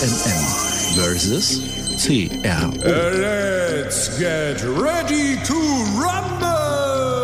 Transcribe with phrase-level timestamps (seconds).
[0.00, 1.60] CNN versus
[2.00, 2.72] CRO.
[2.80, 5.54] Let's get ready to
[5.94, 7.20] rumble!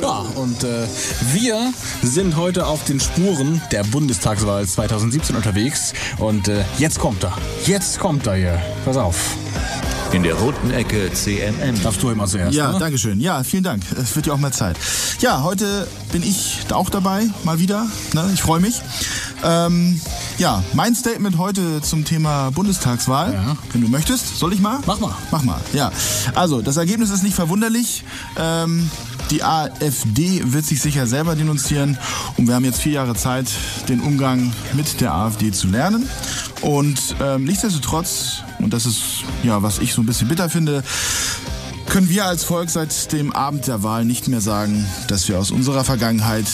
[0.00, 0.86] Ja, und äh,
[1.32, 1.72] wir
[2.04, 5.92] sind heute auf den Spuren der Bundestagswahl 2017 unterwegs.
[6.18, 7.36] Und äh, jetzt kommt er.
[7.66, 8.62] Jetzt kommt er hier.
[8.84, 9.36] Pass auf.
[10.12, 11.82] In der roten Ecke CNN.
[11.82, 12.54] Darfst du immer zuerst.
[12.54, 12.78] Ja, ne?
[12.78, 13.20] danke schön.
[13.20, 13.82] Ja, vielen Dank.
[14.00, 14.76] Es wird ja auch mal Zeit.
[15.20, 17.86] Ja, heute bin ich auch dabei, mal wieder.
[18.14, 18.30] Ne?
[18.32, 18.80] Ich freue mich.
[19.44, 20.00] Ähm,
[20.38, 23.56] ja, mein Statement heute zum Thema Bundestagswahl, Ja.
[23.72, 24.38] wenn du möchtest.
[24.38, 24.78] Soll ich mal?
[24.86, 25.14] Mach mal.
[25.30, 25.92] Mach mal, ja.
[26.34, 28.02] Also, das Ergebnis ist nicht verwunderlich.
[28.38, 28.90] Ähm,
[29.30, 31.98] die AfD wird sich sicher selber denunzieren
[32.38, 33.46] und wir haben jetzt vier Jahre Zeit,
[33.88, 36.08] den Umgang mit der AfD zu lernen.
[36.68, 40.84] Und ähm, nichtsdestotrotz, und das ist ja, was ich so ein bisschen bitter finde,
[41.88, 45.50] können wir als Volk seit dem Abend der Wahl nicht mehr sagen, dass wir aus
[45.50, 46.44] unserer Vergangenheit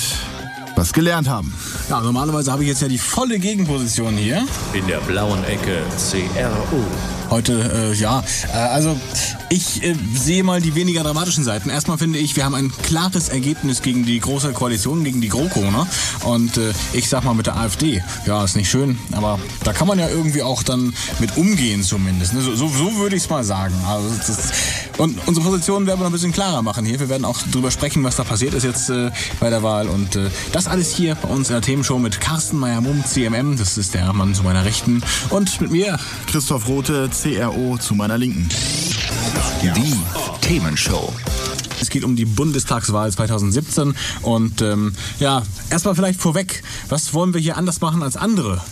[0.76, 1.52] was gelernt haben.
[1.90, 4.46] Ja, normalerweise habe ich jetzt ja die volle Gegenposition hier.
[4.72, 6.84] In der blauen Ecke CRO.
[7.30, 8.22] Heute, äh, ja,
[8.52, 8.96] äh, also
[9.48, 11.70] ich äh, sehe mal die weniger dramatischen Seiten.
[11.70, 15.60] Erstmal finde ich, wir haben ein klares Ergebnis gegen die große Koalition, gegen die GroKo,
[15.60, 15.86] ne?
[16.24, 19.88] Und äh, ich sag mal mit der AfD, ja, ist nicht schön, aber da kann
[19.88, 22.34] man ja irgendwie auch dann mit umgehen zumindest.
[22.34, 22.40] Ne?
[22.40, 23.74] So, so, so würde ich es mal sagen.
[23.86, 24.52] Also, das,
[24.98, 27.00] und unsere Position werden wir noch ein bisschen klarer machen hier.
[27.00, 29.88] Wir werden auch drüber sprechen, was da passiert ist jetzt äh, bei der Wahl.
[29.88, 33.76] Und äh, das alles hier bei uns in der Themenshow mit Carsten Meyer-Mumm, CMM, das
[33.76, 35.02] ist der Mann zu meiner Rechten.
[35.30, 38.48] Und mit mir, Christoph Rote, CRO zu meiner Linken.
[39.62, 39.96] Die
[40.40, 41.12] Themenshow.
[41.80, 47.40] Es geht um die Bundestagswahl 2017 und ähm, ja, erstmal vielleicht vorweg, was wollen wir
[47.40, 48.62] hier anders machen als andere?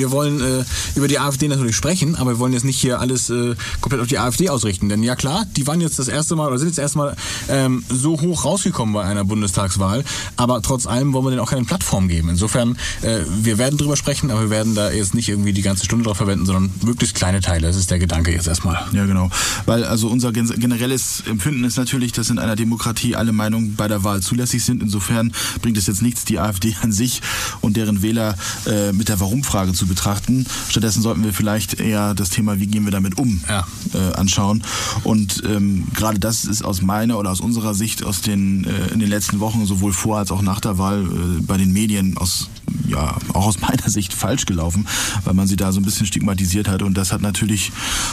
[0.00, 0.64] Wir wollen äh,
[0.96, 4.08] über die AfD natürlich sprechen, aber wir wollen jetzt nicht hier alles äh, komplett auf
[4.08, 4.88] die AfD ausrichten.
[4.88, 7.14] Denn ja klar, die waren jetzt das erste Mal oder sind jetzt erstmal
[7.48, 10.02] ähm, so hoch rausgekommen bei einer Bundestagswahl,
[10.36, 12.30] aber trotz allem wollen wir denen auch keine Plattform geben.
[12.30, 15.84] Insofern, äh, wir werden drüber sprechen, aber wir werden da jetzt nicht irgendwie die ganze
[15.84, 17.66] Stunde drauf verwenden, sondern möglichst kleine Teile.
[17.66, 18.78] Das ist der Gedanke jetzt erstmal.
[18.92, 19.30] Ja, genau.
[19.66, 23.86] Weil also unser gen- generelles Empfinden ist natürlich, dass in einer Demokratie alle Meinungen bei
[23.88, 24.82] der Wahl zulässig sind.
[24.82, 27.20] Insofern bringt es jetzt nichts, die AfD an sich
[27.60, 28.36] und deren Wähler
[28.66, 30.46] äh, mit der Warum-Frage zu betrachten.
[30.70, 33.66] Stattdessen sollten wir vielleicht eher das Thema, wie gehen wir damit um, Ja.
[33.92, 34.62] äh, anschauen.
[35.04, 39.00] Und ähm, gerade das ist aus meiner oder aus unserer Sicht aus den, äh, in
[39.00, 42.48] den letzten Wochen sowohl vor als auch nach der Wahl äh, bei den Medien aus
[42.88, 44.86] ja, auch aus meiner Sicht falsch gelaufen,
[45.24, 46.82] weil man sie da so ein bisschen stigmatisiert hat.
[46.82, 47.72] Und das hat natürlich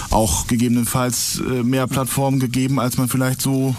[0.10, 3.76] auch gegebenenfalls äh, mehr Plattformen gegeben, als man vielleicht so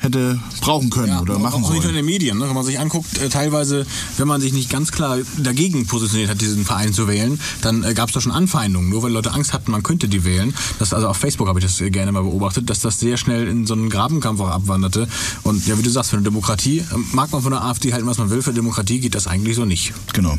[0.00, 1.94] hätte brauchen können oder auch- machen auch nicht nur in sollen.
[1.96, 2.38] den Medien.
[2.38, 2.46] Ne?
[2.46, 3.86] Wenn man sich anguckt, äh, teilweise,
[4.16, 7.94] wenn man sich nicht ganz klar dagegen positioniert hat, diesen Verein zu wählen, dann äh,
[7.94, 10.54] gab es da schon Anfeindungen, nur weil Leute Angst hatten, man könnte die wählen.
[10.78, 13.48] Das, also auf Facebook habe ich das äh, gerne mal beobachtet, dass das sehr schnell
[13.48, 15.08] in so einen Grabenkampf auch abwanderte.
[15.42, 18.06] Und ja, wie du sagst, für eine Demokratie, äh, mag man von der AfD halten,
[18.06, 19.92] was man will, für Demokratie geht das eigentlich so nicht.
[20.12, 20.38] Genau,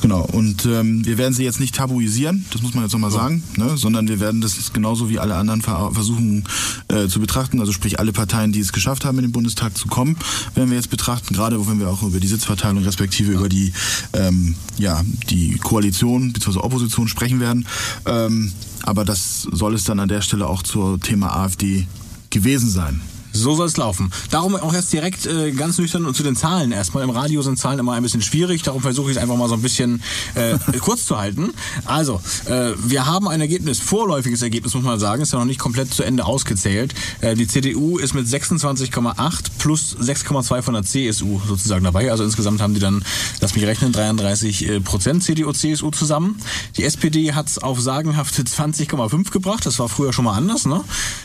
[0.00, 0.22] genau.
[0.32, 3.76] Und ähm, wir werden sie jetzt nicht tabuisieren, das muss man jetzt nochmal sagen, ne?
[3.76, 6.44] sondern wir werden das genauso wie alle anderen ver versuchen
[6.92, 7.60] äh, zu betrachten.
[7.60, 10.16] Also sprich alle Parteien, die es geschafft haben, in den Bundestag zu kommen,
[10.54, 11.34] werden wir jetzt betrachten.
[11.34, 13.72] Gerade wenn wir auch über die Sitzverteilung respektive über die
[14.12, 16.58] ähm, ja die Koalition bzw.
[16.58, 17.66] Opposition sprechen werden.
[18.06, 21.86] Ähm, aber das soll es dann an der Stelle auch zur Thema AfD
[22.30, 23.00] gewesen sein.
[23.32, 24.10] So soll es laufen.
[24.30, 27.02] Darum auch jetzt direkt äh, ganz nüchtern und zu den Zahlen erstmal.
[27.02, 29.54] Im Radio sind Zahlen immer ein bisschen schwierig, darum versuche ich es einfach mal so
[29.54, 30.02] ein bisschen
[30.34, 31.52] äh, kurz zu halten.
[31.84, 35.58] Also, äh, wir haben ein Ergebnis, vorläufiges Ergebnis muss man sagen, ist ja noch nicht
[35.58, 36.94] komplett zu Ende ausgezählt.
[37.20, 42.10] Äh, die CDU ist mit 26,8 plus 6,2 von der CSU sozusagen dabei.
[42.10, 43.04] Also insgesamt haben die dann,
[43.40, 46.38] lass mich rechnen, 33 äh, Prozent CDU, CSU zusammen.
[46.76, 49.64] Die SPD hat es auf sagenhafte 20,5 gebracht.
[49.66, 50.66] Das war früher schon mal anders.
[50.66, 50.82] Ne?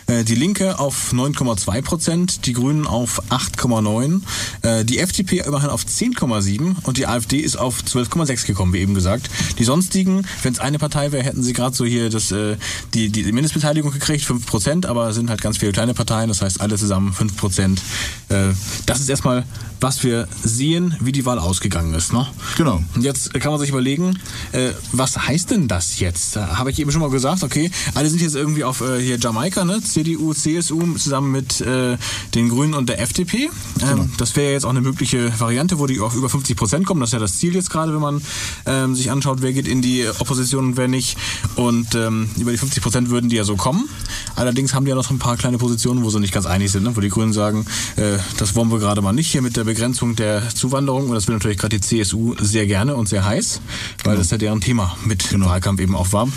[0.07, 4.21] Äh, die Linke auf 9,2 Prozent, die Grünen auf 8,9,
[4.61, 8.93] äh, die FDP immerhin auf 10,7 und die AfD ist auf 12,6 gekommen, wie eben
[8.93, 9.29] gesagt.
[9.57, 12.57] Die sonstigen, wenn es eine Partei wäre, hätten sie gerade so hier das, äh,
[12.93, 16.41] die, die Mindestbeteiligung gekriegt, 5 Prozent, aber es sind halt ganz viele kleine Parteien, das
[16.41, 17.81] heißt alle zusammen 5 Prozent.
[18.29, 18.49] Äh,
[18.85, 19.45] das ist erstmal,
[19.79, 22.13] was wir sehen, wie die Wahl ausgegangen ist.
[22.13, 22.27] Ne?
[22.57, 22.81] Genau.
[22.95, 24.19] Und jetzt kann man sich überlegen,
[24.51, 26.35] äh, was heißt denn das jetzt?
[26.35, 29.17] Da Habe ich eben schon mal gesagt, okay, alle sind jetzt irgendwie auf äh, hier
[29.17, 29.81] Jamaika, ne?
[29.81, 31.97] CDU, CSU zusammen mit äh, äh,
[32.35, 33.49] den Grünen und der FDP.
[33.81, 36.99] Ähm, Das wäre jetzt auch eine mögliche Variante, wo die auf über 50 Prozent kommen.
[37.01, 38.21] Das ist ja das Ziel jetzt gerade, wenn man
[38.65, 41.17] ähm, sich anschaut, wer geht in die Opposition und wer nicht.
[41.55, 43.87] Und ähm, über die 50 Prozent würden die ja so kommen.
[44.35, 46.83] Allerdings haben die ja noch ein paar kleine Positionen, wo sie nicht ganz einig sind,
[46.83, 46.95] ne?
[46.95, 50.15] wo die Grünen sagen, äh, das wollen wir gerade mal nicht hier mit der Begrenzung
[50.15, 51.07] der Zuwanderung.
[51.09, 53.61] Und das will natürlich gerade die CSU sehr gerne und sehr heiß,
[54.03, 56.27] weil das ja deren Thema mit im Wahlkampf eben auch war.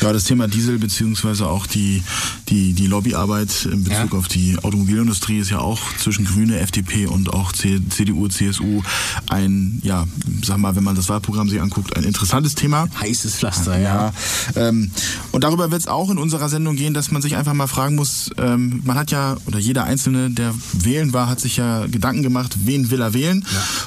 [0.00, 2.02] Ja, das Thema Diesel beziehungsweise auch die,
[2.48, 4.18] die, die Lobbyarbeit in Bezug Ja.
[4.18, 4.56] auf die
[5.00, 8.82] Automobilindustrie ist ja auch zwischen Grüne, FDP und auch CDU, CSU
[9.28, 10.06] ein, ja,
[10.42, 12.86] sag mal, wenn man das Wahlprogramm sich anguckt, ein interessantes Thema.
[13.00, 14.12] Heißes Pflaster, ja.
[14.56, 14.90] Ja, ähm,
[15.32, 17.96] und darüber wird es auch in unserer Sendung gehen, dass man sich einfach mal fragen
[17.96, 22.22] muss, ähm, man hat ja, oder jeder Einzelne, der wählen war, hat sich ja Gedanken
[22.22, 23.44] gemacht, wen will er wählen,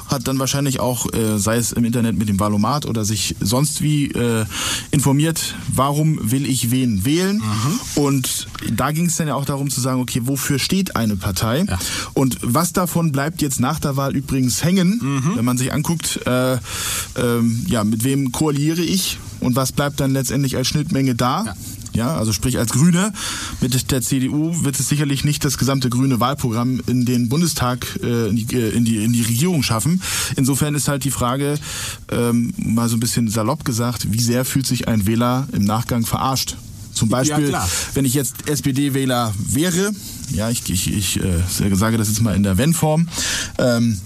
[0.07, 3.81] hat dann wahrscheinlich auch, äh, sei es im Internet mit dem Valomat oder sich sonst
[3.81, 4.45] wie äh,
[4.91, 7.41] informiert, warum will ich wen wählen.
[7.95, 11.65] Und da ging es dann ja auch darum zu sagen, okay, wofür steht eine Partei?
[11.67, 11.79] Ja.
[12.13, 14.99] Und was davon bleibt jetzt nach der Wahl übrigens hängen,
[15.35, 16.57] wenn man sich anguckt, äh,
[17.15, 21.45] ähm, ja, mit wem koaliere ich und was bleibt dann letztendlich als Schnittmenge da?
[21.45, 21.55] Ja.
[21.93, 23.13] Ja, also sprich als Grüne
[23.61, 28.29] mit der CDU wird es sicherlich nicht das gesamte grüne Wahlprogramm in den Bundestag, äh,
[28.29, 30.01] in, die, äh, in, die, in die Regierung schaffen.
[30.35, 31.59] Insofern ist halt die Frage,
[32.09, 36.03] ähm, mal so ein bisschen salopp gesagt, wie sehr fühlt sich ein Wähler im Nachgang
[36.03, 36.57] verarscht?
[36.93, 37.67] Zum Beispiel, klar.
[37.93, 39.91] wenn ich jetzt SPD-Wähler wäre,
[40.31, 41.41] ja, ich, ich, ich äh,
[41.73, 43.07] sage das jetzt mal in der Wenn-Form,
[43.57, 43.99] ähm,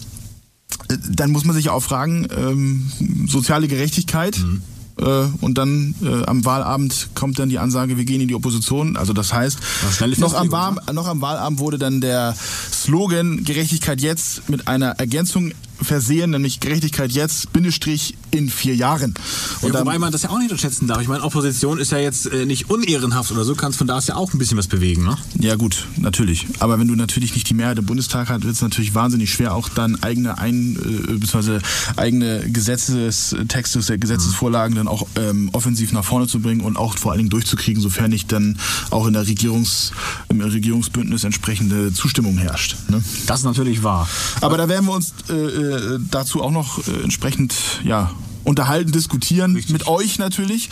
[0.90, 2.92] äh, dann muss man sich auch fragen, ähm,
[3.28, 4.38] soziale Gerechtigkeit.
[4.40, 4.62] Mhm.
[5.00, 8.98] Äh, und dann äh, am Wahlabend kommt dann die Ansage, wir gehen in die Opposition.
[8.98, 9.60] Also das heißt,
[10.00, 12.36] Ja, noch am, Wahl, noch am Wahlabend wurde dann der
[12.72, 15.52] Slogan Gerechtigkeit jetzt mit einer Ergänzung
[15.82, 19.14] versehen, nämlich Gerechtigkeit jetzt, Bindestrich in vier Jahren.
[19.62, 21.02] Und Ja, wobei man das ja auch nicht unterschätzen darf.
[21.02, 24.08] Ich meine, Opposition ist ja jetzt äh, nicht unehrenhaft oder so, kannst von da aus
[24.08, 25.18] ja auch ein bisschen was bewegen, ne?
[25.40, 26.48] Ja gut, natürlich.
[26.60, 29.54] Aber wenn du natürlich nicht die Mehrheit im Bundestag hast, wird es natürlich wahnsinnig schwer,
[29.54, 31.60] auch dann eigene ein äh,
[31.96, 37.20] eigene Gesetzestexte, Gesetzesvorlagen dann auch ähm, offensiv nach vorne zu bringen und auch vor allen
[37.20, 38.58] Dingen durchzukriegen, sofern nicht dann
[38.90, 39.92] auch in der Regierungs,
[40.30, 42.76] im Regierungsbündnis entsprechende Zustimmung herrscht.
[42.90, 43.04] Ne?
[43.26, 44.08] Das ist natürlich wahr.
[44.42, 47.54] Aber da werden wir uns äh, äh, dazu auch noch äh, entsprechend
[47.84, 48.12] ja,
[48.44, 50.70] unterhalten, diskutieren, mit euch natürlich.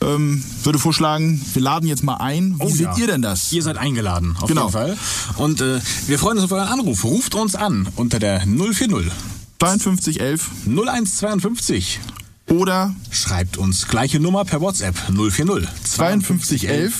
[0.00, 2.54] Ähm, würde vorschlagen, wir laden jetzt mal ein.
[2.60, 2.96] Wie Oh seht ja.
[2.98, 3.52] ihr denn das?
[3.52, 4.62] Ihr seid eingeladen, auf Genau.
[4.66, 4.96] jeden Fall.
[5.36, 7.02] Und äh, wir freuen uns auf euren Anruf.
[7.04, 9.10] Ruft uns an unter der 040
[9.58, 11.98] 5211 0152.
[12.50, 16.94] oder Schreibt uns gleiche Nummer per WhatsApp 040 5211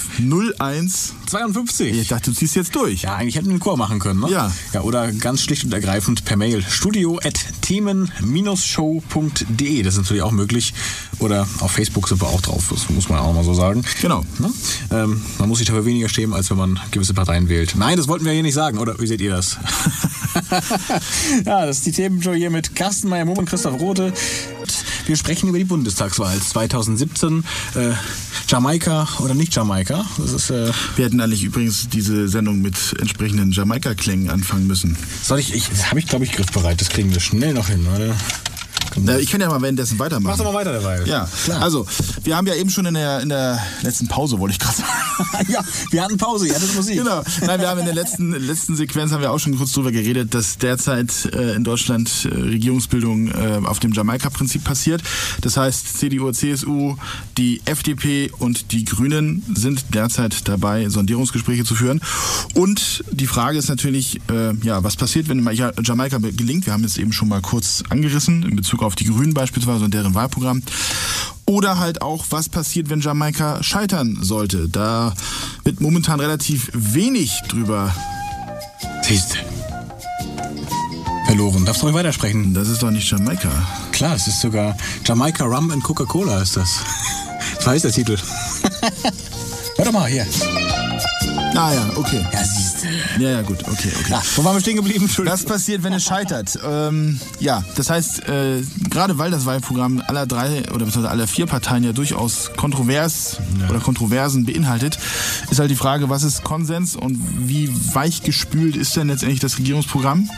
[0.58, 1.14] 01.
[1.28, 1.96] 52.
[1.96, 3.02] Ich dachte, du ziehst jetzt durch.
[3.02, 4.30] Ja, eigentlich hätten wir einen Chor machen können, ne?
[4.30, 4.52] Ja.
[4.72, 4.80] ja.
[4.82, 9.82] Oder ganz schlicht und ergreifend per Mail studio at themen-show.de.
[9.82, 10.74] Das ist natürlich auch möglich.
[11.18, 12.68] Oder auf Facebook sind wir auch drauf.
[12.70, 13.84] Das muss man auch mal so sagen.
[14.00, 14.24] Genau.
[14.38, 14.50] Ne?
[14.90, 17.74] Ähm, man muss sich dafür weniger schämen, als wenn man gewisse Parteien wählt.
[17.76, 18.98] Nein, das wollten wir hier nicht sagen, oder?
[18.98, 19.58] Wie seht ihr das?
[21.44, 24.12] ja, das ist die Themenshow hier mit Carsten Meyer-Mumm und Christoph Rote.
[25.06, 27.44] Wir sprechen über die Bundestagswahl 2017.
[27.74, 27.92] Äh,
[28.46, 30.04] Jamaika oder nicht Jamaika?
[30.18, 34.96] Das ist, äh, Wir hätten eigentlich übrigens diese Sendung mit entsprechenden Jamaika-Klängen anfangen müssen.
[35.22, 36.80] soll ich, ich habe ich glaube ich griffbereit.
[36.80, 38.14] Das kriegen wir schnell noch hin, oder?
[39.00, 40.30] Na, ich kann ja mal währenddessen weitermachen.
[40.36, 41.02] Mach doch mal weiter dabei.
[41.04, 41.62] Ja, klar.
[41.62, 41.86] also
[42.24, 45.46] wir haben ja eben schon in der, in der letzten Pause, wollte ich gerade sagen.
[45.52, 45.60] ja,
[45.90, 46.96] wir hatten Pause, ihr hattet Musik.
[46.98, 47.22] Genau.
[47.46, 50.34] Nein, wir haben in der letzten, letzten Sequenz haben wir auch schon kurz drüber geredet,
[50.34, 55.02] dass derzeit äh, in Deutschland äh, Regierungsbildung äh, auf dem Jamaika-Prinzip passiert.
[55.40, 56.96] Das heißt, CDU, CSU,
[57.36, 62.00] die FDP und die Grünen sind derzeit dabei, Sondierungsgespräche zu führen.
[62.54, 66.66] Und die Frage ist natürlich, äh, ja, was passiert, wenn Ja- Jamaika gelingt?
[66.66, 69.94] Wir haben es eben schon mal kurz angerissen in Bezug auf die Grünen beispielsweise und
[69.94, 70.62] deren Wahlprogramm.
[71.46, 74.68] Oder halt auch, was passiert, wenn Jamaika scheitern sollte.
[74.68, 75.14] Da
[75.64, 77.94] wird momentan relativ wenig drüber.
[79.02, 79.38] Siehst.
[81.26, 81.64] Verloren.
[81.64, 82.52] Darfst du ruhig weitersprechen?
[82.52, 83.50] Das ist doch nicht Jamaika.
[83.92, 86.80] Klar, es ist sogar Jamaica Rum and Coca-Cola ist das.
[87.60, 88.16] So heißt der Titel.
[89.76, 90.26] Warte mal, hier.
[91.54, 92.24] Ah ja, okay.
[92.32, 93.22] Ja, siehst du.
[93.22, 94.10] Ja, ja, gut, okay, okay.
[94.10, 95.04] Ja, wo waren wir stehen geblieben?
[95.04, 95.38] Entschuldigung.
[95.38, 96.58] Was passiert, wenn es scheitert?
[96.64, 101.46] Ähm, ja, das heißt, äh, gerade weil das Wahlprogramm aller drei oder beziehungsweise aller vier
[101.46, 103.38] Parteien ja durchaus kontrovers
[103.68, 104.98] oder Kontroversen beinhaltet,
[105.50, 110.28] ist halt die Frage, was ist Konsens und wie weichgespült ist denn letztendlich das Regierungsprogramm?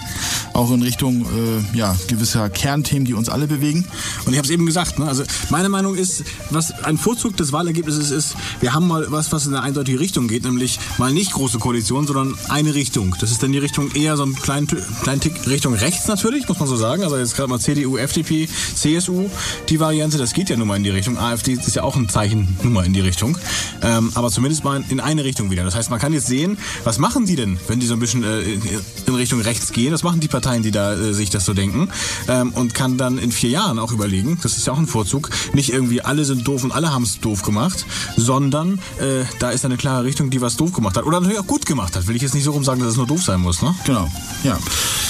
[0.52, 3.84] Auch in Richtung äh, ja, gewisser Kernthemen, die uns alle bewegen.
[4.24, 5.06] Und ich habe es eben gesagt, ne?
[5.06, 9.46] also meine Meinung ist, was ein Vorzug des Wahlergebnisses ist, wir haben mal was, was
[9.46, 13.16] in eine eindeutige Richtung geht, nämlich mal nicht große Koalition, sondern eine Richtung.
[13.21, 14.66] Das ist dann die Richtung eher so ein kleinen,
[15.02, 17.02] kleinen Tick Richtung rechts natürlich, muss man so sagen.
[17.02, 19.30] Also jetzt gerade mal CDU, FDP, CSU,
[19.71, 21.16] die Variante, das geht ja nun mal in die Richtung.
[21.16, 23.38] AfD ist ja auch ein Zeichen nun mal in die Richtung.
[23.80, 25.64] Ähm, aber zumindest mal in eine Richtung wieder.
[25.64, 28.23] Das heißt, man kann jetzt sehen, was machen die denn, wenn die so ein bisschen
[28.23, 29.95] äh, in, Richtung rechts gehen?
[29.95, 31.88] Was machen die Parteien, die da äh, sich das so denken?
[32.28, 35.30] Ähm, und kann dann in vier Jahren auch überlegen, das ist ja auch ein Vorzug,
[35.54, 37.87] nicht irgendwie alle sind doof und alle haben es doof gemacht,
[38.19, 41.06] sondern äh, da ist eine klare Richtung, die was doof gemacht hat.
[41.06, 42.06] Oder natürlich auch gut gemacht hat.
[42.06, 43.62] Will ich jetzt nicht so rum sagen, dass es nur doof sein muss.
[43.62, 43.75] Ne?
[43.85, 44.09] Genau,
[44.44, 44.59] ja.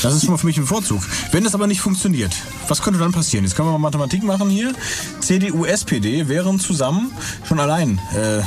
[0.03, 1.03] Das ist schon mal für mich ein Vorzug.
[1.33, 2.35] Wenn das aber nicht funktioniert,
[2.69, 3.45] was könnte dann passieren?
[3.45, 4.73] Jetzt können wir mal Mathematik machen hier.
[5.21, 7.13] CDU, SPD wären zusammen
[7.45, 8.43] schon allein äh,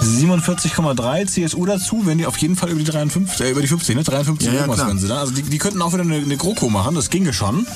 [0.00, 3.96] 47,3 CSU dazu, wenn die auf jeden Fall über die 53, äh, über die 50,
[3.96, 4.02] ne?
[4.02, 4.88] 53 Ja, ja, irgendwas klar.
[4.88, 5.18] werden sie da.
[5.20, 7.66] Also die, die könnten auch wieder eine, eine GroKo machen, das ginge schon.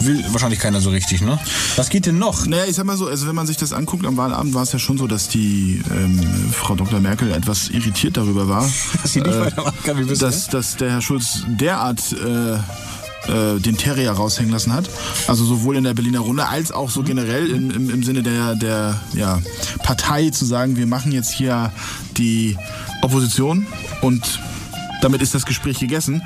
[0.00, 1.38] Will wahrscheinlich keiner so richtig, ne?
[1.76, 2.46] Was geht denn noch?
[2.46, 4.72] Naja, ich sag mal so, also wenn man sich das anguckt, am Wahlabend war es
[4.72, 6.20] ja schon so, dass die ähm,
[6.52, 7.00] Frau Dr.
[7.00, 8.68] Merkel etwas irritiert darüber war,
[9.02, 10.28] Dass sie nicht weitermachen kann, wie bisher.
[10.28, 12.58] dass, dass der Herr Schulz derart äh,
[13.28, 14.88] äh, den Terrier raushängen lassen hat.
[15.26, 18.54] Also sowohl in der Berliner Runde als auch so generell im, im, im Sinne der,
[18.54, 19.40] der ja,
[19.82, 21.72] Partei zu sagen, wir machen jetzt hier
[22.16, 22.56] die
[23.02, 23.66] Opposition
[24.02, 24.40] und
[25.00, 26.22] damit ist das Gespräch gegessen.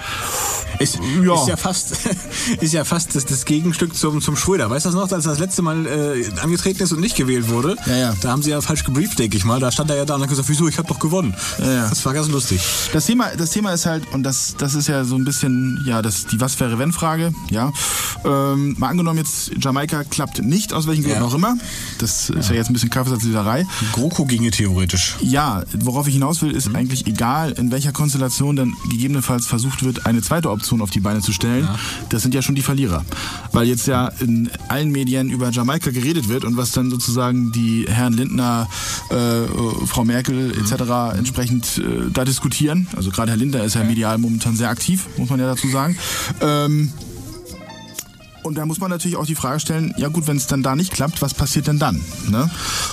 [0.78, 1.34] Ist Ja.
[1.40, 1.92] ist ja fast,
[2.60, 4.70] ist ja fast das, das Gegenstück zum, zum Schröder.
[4.70, 7.48] Weißt du das noch, als er das letzte Mal äh, angetreten ist und nicht gewählt
[7.48, 7.76] wurde?
[7.86, 8.14] Ja, ja.
[8.20, 9.60] Da haben sie ja falsch gebrieft, denke ich mal.
[9.60, 11.34] Da stand er ja da und hat gesagt, wieso, ich habe doch gewonnen.
[11.58, 11.88] Ja, ja.
[11.88, 12.60] Das war ganz lustig.
[12.92, 16.02] Das Thema, das Thema ist halt, und das, das ist ja so ein bisschen, ja,
[16.02, 17.72] das, die Was wäre wenn Frage, ja.
[18.24, 21.56] Ähm, mal angenommen jetzt, Jamaika klappt nicht, aus welchen Gründen auch immer.
[21.98, 23.66] Das ist ja jetzt ein bisschen Kaffeesatzleserei.
[23.92, 25.16] GroKo ginge theoretisch.
[25.20, 30.06] Ja, worauf ich hinaus will, ist eigentlich egal, in welcher Konstellation dann gegebenenfalls versucht wird,
[30.06, 31.68] eine zweite Option auf die Beine zu stellen.
[32.08, 33.04] Das sind ja schon die Verlierer.
[33.52, 37.86] Weil jetzt ja in allen Medien über Jamaika geredet wird und was dann sozusagen die
[37.88, 38.68] Herren Lindner,
[39.10, 41.16] äh, Frau Merkel etc.
[41.16, 42.86] entsprechend äh, da diskutieren.
[42.96, 45.96] Also gerade Herr Lindner ist ja medial momentan sehr aktiv, muss man ja dazu sagen.
[46.40, 46.92] Ähm,
[48.44, 50.76] und da muss man natürlich auch die Frage stellen, ja gut, wenn es dann da
[50.76, 52.00] nicht klappt, was passiert denn dann?
[52.28, 52.48] Ne?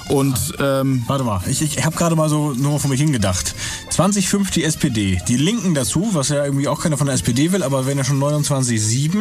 [0.10, 3.54] Und ähm, Warte mal, ich, ich habe gerade mal so nur vor mich hingedacht.
[3.90, 7.64] 2005 die SPD, die Linken dazu, was ja irgendwie auch keiner von der SPD will,
[7.64, 9.18] aber wenn ja schon 29,7,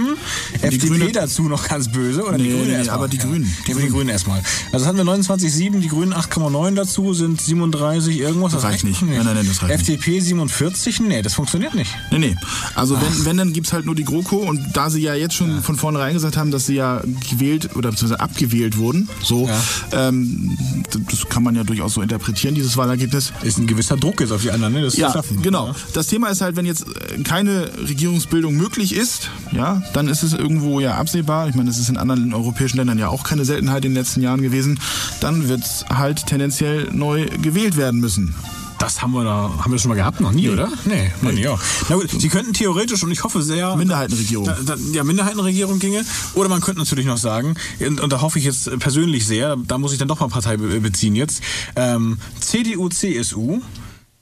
[0.62, 2.96] FDP Grüne- dazu noch ganz böse oder die Nee, Grünen nee, erstmal?
[2.96, 3.56] aber die Grünen.
[3.66, 4.42] Die, die Grünen erstmal.
[4.72, 8.52] Also hatten wir 29,7, die Grünen 8,9 dazu, sind 37 irgendwas.
[8.52, 9.02] Das reicht nicht.
[9.02, 11.90] Nein, nein, nein, das reicht FDP 47, nee, das funktioniert nicht.
[12.10, 12.36] Nee, nee.
[12.74, 15.62] Also wenn, wenn, dann gibt's halt nur die GroKo und da sie ja jetzt schon
[15.62, 19.48] von vornherein gesagt haben, dass sie ja gewählt oder beziehungsweise abgewählt wurden, so,
[19.92, 20.56] ähm,
[20.94, 23.32] d- das kann man ja durchaus so interpretieren, dieses Wahlergebnis.
[23.42, 24.82] Ist ein gewisser Druck jetzt auf die anderen, ne?
[24.82, 25.42] Das zu Ja, schaffen.
[25.42, 25.68] genau.
[25.68, 25.74] Ja.
[25.94, 30.32] Das Thema ist halt, wenn jetzt äh, keine Regierungsbildung möglich ist, ja, dann ist es
[30.32, 31.48] irgendwo ja absehbar.
[31.48, 34.22] Ich meine, das ist in anderen europäischen Ländern ja auch keine Seltenheit in den letzten
[34.22, 34.78] Jahren gewesen.
[35.20, 38.34] Dann wird's halt tendenziell neu gewählt werden müssen.
[38.80, 40.20] Das haben wir da, haben wir schon mal gehabt?
[40.20, 40.72] Noch nie, oder?
[40.86, 41.58] Nee, noch nie, ja.
[41.90, 43.76] Na gut, sie könnten theoretisch, und ich hoffe sehr...
[43.76, 44.46] Minderheitenregierung.
[44.46, 46.02] Da, da, ja, Minderheitenregierung ginge.
[46.32, 49.76] Oder man könnte natürlich noch sagen, und, und da hoffe ich jetzt persönlich sehr, da
[49.76, 51.42] muss ich dann doch mal Partei be beziehen jetzt,
[51.76, 53.60] ähm, CDU, CSU,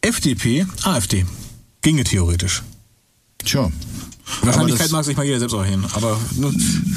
[0.00, 1.24] FDP, AfD.
[1.82, 2.64] Ginge theoretisch.
[3.44, 3.70] Tja.
[4.42, 6.52] Wahrscheinlichkeit mag sich mal jeder selbst auch hin, aber ne,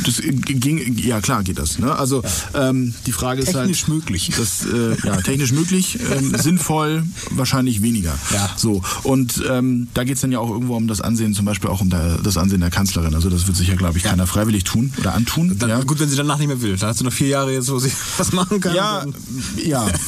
[0.05, 1.79] Das ging, ja klar geht das.
[1.79, 1.93] Ne?
[1.95, 2.23] Also
[2.53, 4.31] ähm, die Frage ist Technisch halt, möglich.
[4.37, 8.17] Das, äh, ja, technisch möglich, ähm, sinnvoll, wahrscheinlich weniger.
[8.33, 8.49] Ja.
[8.57, 11.81] So und ähm, da geht's dann ja auch irgendwo um das Ansehen, zum Beispiel auch
[11.81, 13.15] um der, das Ansehen der Kanzlerin.
[13.15, 15.57] Also das wird sich ja, glaube ich, keiner freiwillig tun oder antun.
[15.57, 15.81] dann, ja.
[15.81, 16.77] gut, wenn sie danach nicht mehr will.
[16.77, 18.75] Da hat sie noch vier Jahre jetzt, wo sie was machen kann.
[18.75, 19.13] Ja, Dann-
[19.63, 19.87] ja.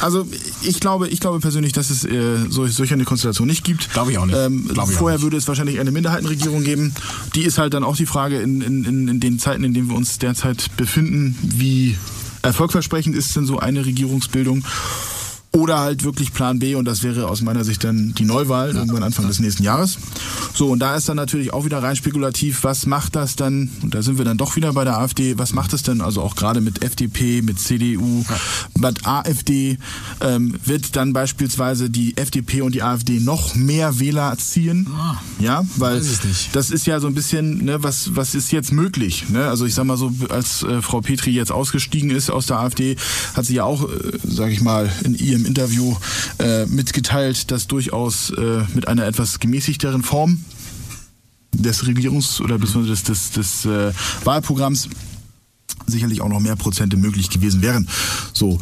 [0.00, 0.26] Also
[0.62, 3.90] ich glaube, ich glaube persönlich, dass es äh, solch, solch eine Konstellation nicht gibt.
[3.92, 4.36] Glaube ich auch nicht.
[4.36, 6.94] Ähm, ich vorher würde es wahrscheinlich eine Minderheitenregierung geben.
[7.34, 9.96] Die ist halt dann auch die Frage in, in, in den Zeiten, in denen wir
[9.96, 11.96] uns derzeit befinden, wie
[12.42, 14.64] erfolgversprechend ist denn so eine Regierungsbildung?
[15.58, 19.02] Oder halt wirklich Plan B und das wäre aus meiner Sicht dann die Neuwahl irgendwann
[19.02, 19.98] Anfang des nächsten Jahres.
[20.54, 23.92] So, und da ist dann natürlich auch wieder rein spekulativ, was macht das dann, und
[23.92, 26.36] da sind wir dann doch wieder bei der AfD, was macht es denn also auch
[26.36, 28.24] gerade mit FDP, mit CDU,
[28.78, 29.78] mit AfD,
[30.20, 34.88] ähm, wird dann beispielsweise die FDP und die AfD noch mehr Wähler ziehen?
[35.40, 36.54] ja, weil weiß es nicht.
[36.54, 39.28] das ist ja so ein bisschen, ne, was, was ist jetzt möglich?
[39.28, 39.48] Ne?
[39.48, 42.96] Also ich sag mal so, als äh, Frau Petri jetzt ausgestiegen ist aus der AfD,
[43.34, 45.96] hat sie ja auch, äh, sag ich mal, in ihrem Interview
[46.38, 50.44] äh, mitgeteilt, dass durchaus äh, mit einer etwas gemäßigteren Form
[51.52, 53.92] des Regierungs- oder beziehungsweise des, des, des äh,
[54.24, 54.88] Wahlprogramms
[55.90, 57.88] sicherlich auch noch mehr Prozente möglich gewesen wären.
[58.32, 58.58] So,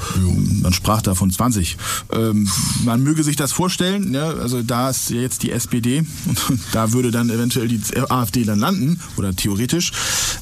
[0.62, 1.76] man sprach da von 20.
[2.12, 2.48] Ähm,
[2.84, 4.22] man möge sich das vorstellen, ne?
[4.22, 6.42] also da ist jetzt die SPD und
[6.72, 9.92] da würde dann eventuell die AfD dann landen oder theoretisch.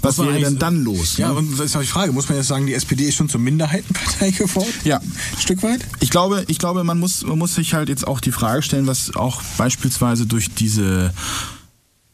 [0.03, 1.17] Was man wäre denn dann los?
[1.17, 1.35] Ja, ne?
[1.35, 3.41] und das ist auch die Frage, muss man jetzt sagen, die SPD ist schon zur
[3.41, 4.73] Minderheitenpartei geworden?
[4.85, 4.99] Ja.
[4.99, 5.87] Ein Stück weit?
[6.01, 8.87] Ich glaube, ich glaube, man muss, man muss sich halt jetzt auch die Frage stellen,
[8.87, 11.13] was auch beispielsweise durch diese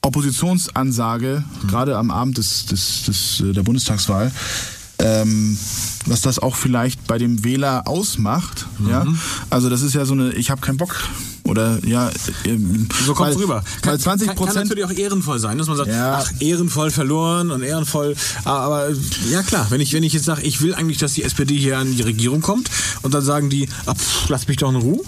[0.03, 4.33] Oppositionsansage, gerade am Abend des, des, des, äh, der Bundestagswahl,
[4.99, 5.59] ähm,
[6.07, 8.67] was das auch vielleicht bei dem Wähler ausmacht.
[8.89, 9.07] Ja?
[9.51, 10.97] Also das ist ja so eine, ich habe keinen Bock.
[11.45, 12.11] Oder ja,
[12.45, 13.65] ähm, So kommt es rüber.
[13.83, 16.19] Weil 20 kann, kann natürlich auch ehrenvoll sein, dass man sagt, Ja.
[16.23, 18.15] ach, ehrenvoll verloren und ehrenvoll.
[18.45, 18.89] Aber
[19.31, 21.79] ja klar, wenn ich, wenn ich jetzt sage, ich will eigentlich, dass die SPD hier
[21.79, 22.71] an die Regierung kommt
[23.03, 25.01] und dann sagen die, ah, pff, lass mich doch in Ruhe.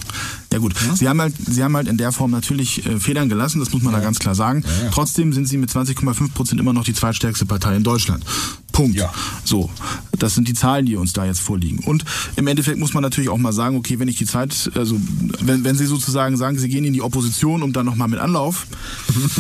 [0.53, 3.61] Ja gut, sie haben halt, sie haben halt in der Form natürlich äh, Federn gelassen,
[3.61, 4.65] das muss man da ganz klar sagen.
[4.93, 8.25] Trotzdem sind sie mit 20,5 Prozent immer noch die zweitstärkste Partei in Deutschland.
[8.73, 8.97] Punkt.
[8.97, 9.13] Ja.
[9.45, 9.71] So,
[10.19, 11.79] das sind die Zahlen, die uns da jetzt vorliegen.
[11.85, 12.05] Und
[12.37, 14.99] im Endeffekt muss man natürlich auch mal sagen, okay, wenn ich die Zeit, also
[15.41, 18.67] wenn, wenn Sie sozusagen sagen, Sie gehen in die Opposition und dann nochmal mit Anlauf,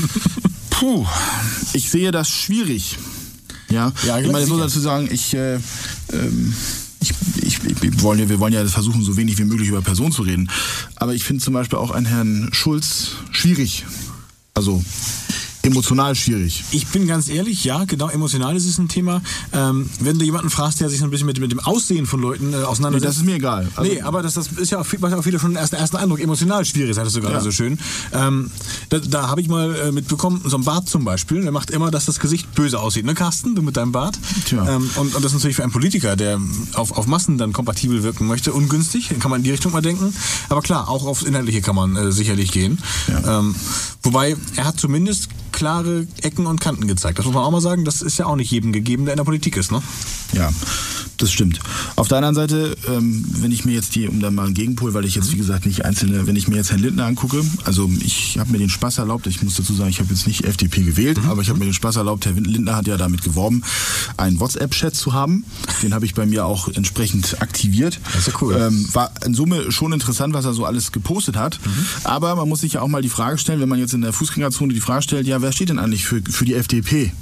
[0.71, 1.07] puh,
[1.73, 2.99] ich sehe das schwierig.
[3.71, 4.69] Ja, Ja, ich meine, ich muss sicher.
[4.69, 5.55] dazu sagen, ich, äh,
[6.13, 6.53] ähm,
[7.01, 7.13] ich,
[7.43, 10.23] ich, wir, wollen ja, wir wollen ja versuchen, so wenig wie möglich über Personen zu
[10.23, 10.51] reden.
[10.97, 13.85] Aber ich finde zum Beispiel auch einen Herrn Schulz schwierig.
[14.55, 14.85] Also
[15.63, 16.65] emotional schwierig.
[16.73, 19.23] Ich bin ganz ehrlich, ja, genau, emotional ist es ein Thema.
[19.53, 22.21] Ähm, wenn du jemanden fragst, der sich so ein bisschen mit, mit dem Aussehen von
[22.21, 23.09] Leuten äh, Nee, auseinandersetzt.
[23.11, 23.69] das ist mir egal.
[23.77, 25.57] Also, nee, aber das, das ist ja auch, viel- macht ja auch viele schon den
[25.57, 26.21] ersten, ersten Eindruck.
[26.21, 27.41] Emotional schwierig, sagtest du gerade Ja.
[27.41, 27.79] so schön.
[28.13, 28.51] Ähm,
[28.89, 31.91] da da habe ich mal äh, mitbekommen, so ein Bart zum Beispiel, der macht immer,
[31.91, 33.05] dass das Gesicht böse aussieht.
[33.05, 34.19] Ne, Carsten, du mit deinem Bart?
[34.47, 34.67] Tja.
[34.69, 36.41] Ähm, und, und das ist natürlich für einen Politiker, der
[36.75, 39.11] auf, auf Massen dann kompatibel wirken möchte, ungünstig.
[39.21, 40.13] Kann man in die Richtung mal denken.
[40.49, 42.79] Aber klar, auch aufs Inhaltliche kann man äh, sicherlich gehen.
[43.09, 43.39] Ja.
[43.39, 43.55] Ähm,
[44.03, 47.19] wobei, er hat zumindest klare Ecken und Kanten gezeigt.
[47.19, 47.85] Das muss man auch mal sagen.
[47.85, 49.71] Das ist ja auch nicht jedem gegeben, der in der Politik ist.
[49.71, 49.83] Ne?
[50.33, 50.51] Ja,
[51.23, 51.61] das stimmt.
[51.97, 54.93] Auf der anderen Seite, ähm, wenn ich mir jetzt die, um da mal einen Gegenpol,
[54.95, 57.91] weil ich jetzt wie gesagt nicht einzelne, wenn ich mir jetzt Herrn Lindner angucke, also
[58.01, 60.83] ich habe mir den Spaß erlaubt, ich muss dazu sagen, ich habe jetzt nicht FDP
[60.83, 63.63] gewählt, aber ich habe mir den Spaß erlaubt, Herr Lindner hat ja damit geworben,
[64.17, 65.45] einen WhatsApp-Chat zu haben.
[65.83, 68.01] Den habe ich bei mir auch entsprechend aktiviert.
[68.05, 68.57] Das ist ja cool.
[68.59, 71.61] Ähm, war in Summe schon interessant, was er so alles gepostet hat.
[72.05, 74.13] Aber man muss sich ja auch mal die Frage stellen, wenn man jetzt in der
[74.13, 77.13] Fußgängerzone die Frage stellt, ja, wer steht denn eigentlich für, für die FDP?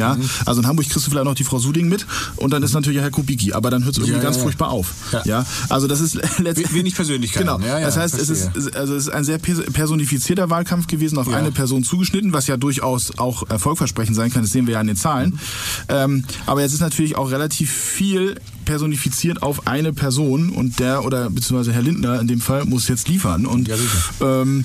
[0.00, 0.28] Ja, Mhm.
[0.46, 3.00] also in Hamburg kriegst du vielleicht noch die Frau Suding mit und dann ist natürlich
[3.00, 4.92] Herr Kubicki, aber dann hört es irgendwie Ja, ganz ja, furchtbar auf.
[5.24, 5.44] Ja.
[5.68, 7.42] Also das ist letztendlich Wenig Persönlichkeit.
[7.42, 7.58] Genau.
[7.58, 11.50] Das heißt, es ist, also es ist ein sehr pers- personifizierter Wahlkampf gewesen, auf eine
[11.52, 14.42] Person zugeschnitten, was ja durchaus auch erfolgversprechend sein kann.
[14.42, 15.38] Das sehen wir ja an den Zahlen.
[15.88, 21.30] Ähm, aber jetzt ist natürlich auch relativ viel personifiziert auf eine Person und der oder
[21.30, 23.76] beziehungsweise Herr Lindner in dem Fall muss jetzt liefern und Ja,
[24.20, 24.64] ähm,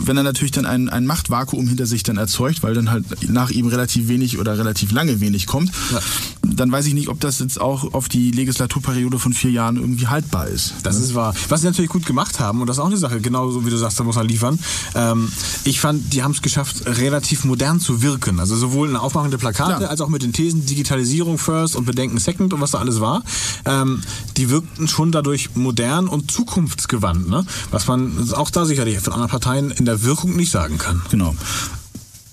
[0.00, 3.50] wenn er natürlich dann ein, ein Machtvakuum hinter sich dann erzeugt, weil dann halt nach
[3.50, 6.00] ihm relativ wenig oder relativ lange wenig kommt, Ja.
[6.44, 10.06] dann weiß ich nicht, ob das jetzt auch auf die Legislaturperiode von vier Jahren irgendwie
[10.08, 10.74] haltbar ist.
[10.82, 11.34] Das ist wahr.
[11.48, 13.76] Was sie natürlich gut gemacht haben, und das ist auch eine Sache, genauso wie du
[13.76, 14.58] sagst, da muss man liefern.
[14.94, 15.28] Ähm,
[15.64, 18.40] ich fand, die haben es geschafft, relativ modern zu wirken.
[18.40, 19.90] Also sowohl eine Aufmachung der Plakate, Klar.
[19.90, 23.22] als auch mit den Thesen Digitalisierung first und Bedenken second und was da alles war.
[23.64, 24.02] Ähm,
[24.36, 27.44] die wirkten schon dadurch modern und zukunftsgewandt, ne?
[27.70, 31.02] Was man auch da sicherlich von anderen Parteien in der Wirkung nicht sagen kann.
[31.10, 31.34] Genau.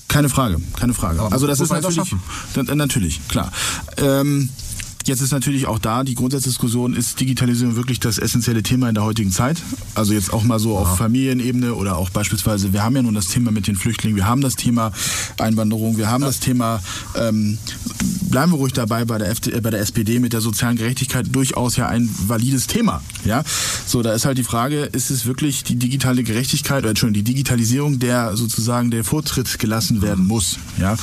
[0.08, 1.20] Keine Frage, keine Frage.
[1.20, 2.16] Aber also das ist natürlich,
[2.54, 3.52] dann- natürlich, klar.
[3.98, 4.50] Ähm,
[5.06, 9.04] Jetzt ist natürlich auch da die Grundsatzdiskussion, ist Digitalisierung wirklich das essentielle Thema in der
[9.04, 9.62] heutigen Zeit?
[9.94, 13.28] Also jetzt auch mal so auf Familienebene oder auch beispielsweise, wir haben ja nun das
[13.28, 14.92] Thema mit den Flüchtlingen, wir haben das Thema
[15.38, 16.82] Einwanderung, wir haben das Thema,
[17.16, 17.60] ähm,
[18.32, 21.28] bleiben wir ruhig dabei bei der, FD, äh, bei der SPD mit der sozialen Gerechtigkeit
[21.32, 23.04] durchaus ja ein valides Thema.
[23.26, 23.44] Ja,
[23.86, 27.32] so da ist halt die Frage, ist es wirklich die digitale Gerechtigkeit oder Entschuldigung, die
[27.32, 30.58] Digitalisierung, der sozusagen der Vortritt gelassen werden muss?
[30.80, 30.98] Ja,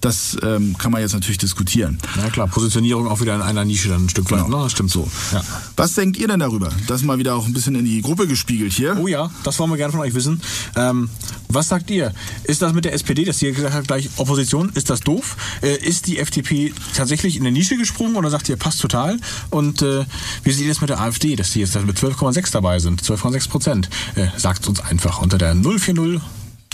[0.00, 1.98] das ähm, kann man jetzt natürlich diskutieren.
[2.16, 4.44] Ja klar, Positionierung auch wieder in einer Nische dann ein Stück weit.
[4.44, 4.64] Genau.
[4.64, 4.70] Ne?
[4.70, 5.08] Stimmt so.
[5.32, 5.42] Ja.
[5.76, 6.70] Was denkt ihr denn darüber?
[6.86, 8.96] Das mal wieder auch ein bisschen in die Gruppe gespiegelt hier.
[8.98, 10.40] Oh ja, das wollen wir gerne von euch wissen.
[10.76, 11.08] Ähm,
[11.48, 12.12] was sagt ihr?
[12.44, 15.36] Ist das mit der SPD, dass ihr gesagt habt, gleich Opposition, ist das doof?
[15.62, 19.18] Äh, ist die FDP tatsächlich in eine Nische gesprungen oder sagt ihr, passt total?
[19.50, 20.04] Und äh,
[20.44, 23.02] wie seht ihr das mit der AfD, dass die jetzt mit 12,6 dabei sind?
[23.02, 23.90] 12,6 Prozent.
[24.14, 26.20] Äh, sagt uns einfach unter der 040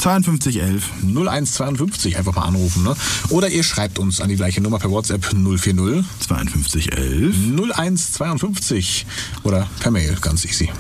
[0.01, 0.83] 5211.
[1.03, 2.83] 0152 einfach mal anrufen.
[2.83, 2.95] Ne?
[3.31, 7.35] Oder ihr schreibt uns an die gleiche Nummer per WhatsApp 040 5211.
[7.57, 9.07] 0152
[9.45, 10.71] oder per Mail, ganz easy.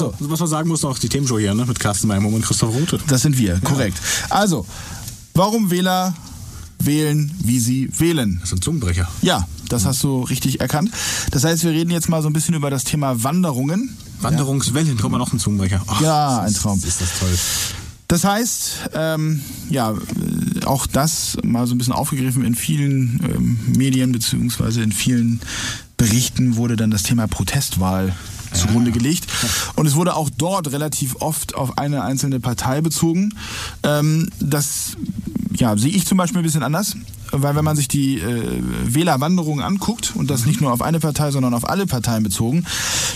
[0.00, 1.64] So, was man sagen muss noch, die Themenshow hier, ne?
[1.64, 2.98] Mit Carsten Meimung und Christoph Rote.
[3.06, 3.98] Das sind wir, korrekt.
[4.28, 4.66] Also,
[5.34, 6.14] warum Wähler
[6.78, 8.36] wählen, wie sie wählen?
[8.40, 9.08] Das ist ein Zungenbrecher.
[9.22, 10.90] Ja, das hast du richtig erkannt.
[11.30, 13.96] Das heißt, wir reden jetzt mal so ein bisschen über das Thema Wanderungen.
[14.20, 15.82] Wanderungswellen, kommt mal noch ein Zungenbrecher.
[15.86, 16.78] Ach, Ja, ein ist- Traum.
[16.86, 17.36] Ist das toll.
[18.08, 19.94] Das heißt, ähm, ja,
[20.64, 25.40] auch das mal so ein bisschen aufgegriffen in vielen ähm, Medien beziehungsweise in vielen
[25.96, 28.14] Berichten wurde dann das Thema Protestwahl
[28.52, 29.26] zugrunde gelegt.
[29.74, 33.34] Und es wurde auch dort relativ oft auf eine einzelne Partei bezogen.
[33.82, 34.96] Ähm, das
[35.54, 36.96] ja, sehe ich zum Beispiel ein bisschen anders
[37.32, 41.30] weil wenn man sich die äh, Wählerwanderung anguckt und das nicht nur auf eine Partei,
[41.30, 42.64] sondern auf alle Parteien bezogen,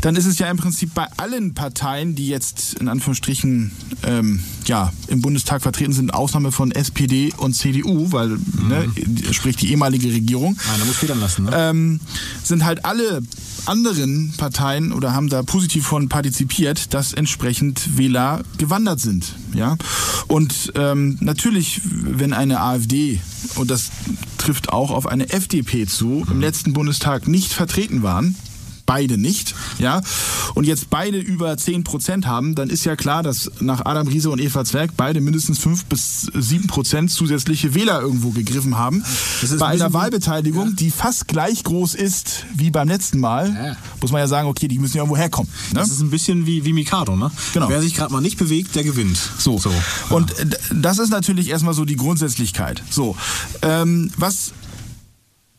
[0.00, 3.72] dann ist es ja im Prinzip bei allen Parteien, die jetzt in Anführungsstrichen
[4.04, 8.68] ähm, ja, im Bundestag vertreten sind, Ausnahme von SPD und CDU, weil mhm.
[8.68, 8.86] ne,
[9.32, 11.50] sprich die ehemalige Regierung, da muss federn lassen, ne?
[11.52, 12.00] ähm,
[12.44, 13.20] sind halt alle
[13.66, 19.34] anderen Parteien oder haben da positiv von partizipiert, dass entsprechend Wähler gewandert sind.
[19.54, 19.76] Ja?
[20.28, 23.20] Und ähm, natürlich, wenn eine AfD,
[23.56, 23.90] und das
[24.38, 28.36] trifft auch auf eine FDP zu, im letzten Bundestag nicht vertreten waren,
[28.90, 30.00] beide nicht, ja,
[30.54, 34.30] und jetzt beide über 10 Prozent haben, dann ist ja klar, dass nach Adam Riese
[34.30, 39.04] und Eva Zwerg beide mindestens 5 bis 7 Prozent zusätzliche Wähler irgendwo gegriffen haben.
[39.60, 40.74] Bei ein einer Wahlbeteiligung, ja.
[40.74, 43.76] die fast gleich groß ist wie beim letzten Mal, ja.
[44.00, 45.52] muss man ja sagen, okay, die müssen ja irgendwo herkommen.
[45.72, 45.78] Ne?
[45.78, 47.30] Das ist ein bisschen wie, wie Mikado, ne?
[47.54, 47.68] Genau.
[47.68, 49.20] Wer sich gerade mal nicht bewegt, der gewinnt.
[49.38, 49.56] So.
[49.58, 49.72] so.
[50.08, 50.34] Und
[50.74, 52.82] das ist natürlich erstmal so die Grundsätzlichkeit.
[52.90, 53.16] So.
[53.62, 54.52] Ähm, was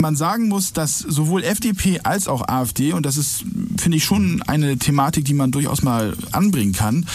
[0.02, 3.46] man sagen muss, dass sowohl FDP als auch AfD, und das ist,
[3.78, 7.06] finde ich, schon eine Thematik, die man durchaus mal anbringen kann,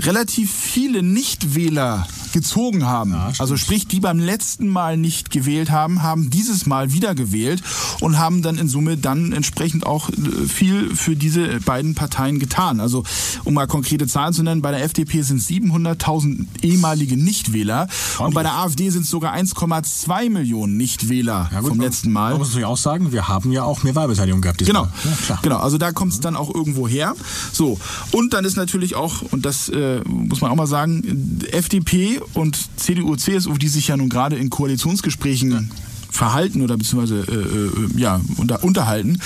[0.00, 3.12] relativ viele Nichtwähler gezogen haben.
[3.12, 7.62] Ja, also sprich, die beim letzten Mal nicht gewählt haben, haben dieses Mal wieder gewählt
[8.00, 12.80] und haben dann in Summe dann entsprechend auch äh, viel für diese beiden Parteien getan.
[12.80, 13.04] Also
[13.44, 18.34] um mal konkrete Zahlen zu nennen, bei der FDP sind 700.000 ehemalige Nichtwähler und, und
[18.34, 22.30] bei der AfD sind es sogar 1,2 Millionen Nichtwähler ja, vom letzten Mal.
[22.30, 24.64] Man muss natürlich auch sagen, wir haben ja auch mehr Wahlbeteiligung gehabt.
[24.64, 24.86] Genau,
[25.28, 25.58] ja, genau.
[25.58, 27.14] Also da kommt es dann auch irgendwo her.
[27.52, 27.78] So
[28.12, 32.58] und dann ist natürlich auch und das äh, muss man auch mal sagen, FDP und
[32.76, 35.62] CDU, CSU, die sich ja nun gerade in Koalitionsgesprächen ja.
[36.10, 39.20] verhalten oder beziehungsweise äh, äh, ja, unter, unterhalten,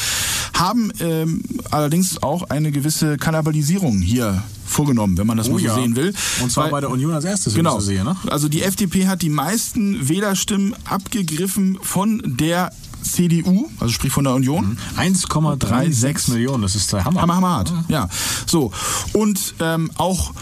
[0.55, 5.66] haben ähm, allerdings auch eine gewisse Kannibalisierung hier vorgenommen, wenn man das oh, mal so
[5.66, 5.74] ja.
[5.74, 6.12] sehen will.
[6.42, 7.79] Und zwar Weil, bei der Union als erstes, genau.
[7.79, 8.05] ich sehe.
[8.05, 8.16] Ne?
[8.29, 12.72] Also die FDP hat die meisten Wählerstimmen abgegriffen von der
[13.05, 14.79] CDU, also sprich von der Union.
[14.96, 16.35] 1,36 mhm.
[16.35, 17.22] Millionen, das ist der Hammer.
[17.22, 17.72] Hammer, Hammer hart.
[17.88, 18.09] Ja.
[18.46, 18.72] So.
[19.12, 20.33] Und ähm, auch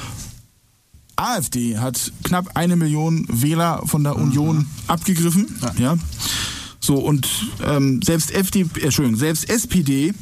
[1.16, 4.66] AfD hat knapp eine Million Wähler von der Union mhm.
[4.86, 5.46] abgegriffen.
[5.60, 5.72] Ja.
[5.78, 5.96] ja.
[6.80, 7.28] So, und
[7.64, 10.12] ähm, selbst FDP, äh, Entschuldigung, selbst SPD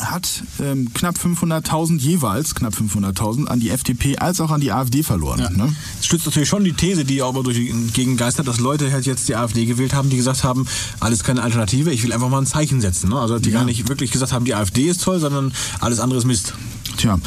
[0.00, 5.02] hat ähm, knapp 500.000 jeweils, knapp 500.000 an die FDP als auch an die AfD
[5.02, 5.40] verloren.
[5.40, 5.50] Ja.
[5.50, 5.74] Ne?
[5.98, 8.90] Das stützt natürlich schon die These, die auch mal durch die Gegend geistert, dass Leute
[8.90, 10.66] halt jetzt die AfD gewählt haben, die gesagt haben,
[11.00, 13.10] alles keine Alternative, ich will einfach mal ein Zeichen setzen.
[13.10, 13.18] Ne?
[13.18, 13.58] Also die ja.
[13.58, 16.54] gar nicht wirklich gesagt haben, die AfD ist toll, sondern alles andere ist Mist.
[16.96, 17.18] Tja.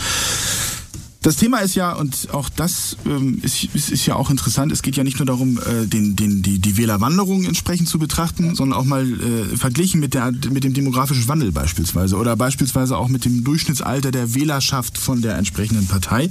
[1.23, 4.81] Das Thema ist ja, und auch das ähm, ist, ist, ist, ja auch interessant, es
[4.81, 8.77] geht ja nicht nur darum, äh, den, den, die, die Wählerwanderung entsprechend zu betrachten, sondern
[8.77, 13.23] auch mal äh, verglichen mit, der, mit dem demografischen Wandel beispielsweise oder beispielsweise auch mit
[13.23, 16.29] dem Durchschnittsalter der Wählerschaft von der entsprechenden Partei.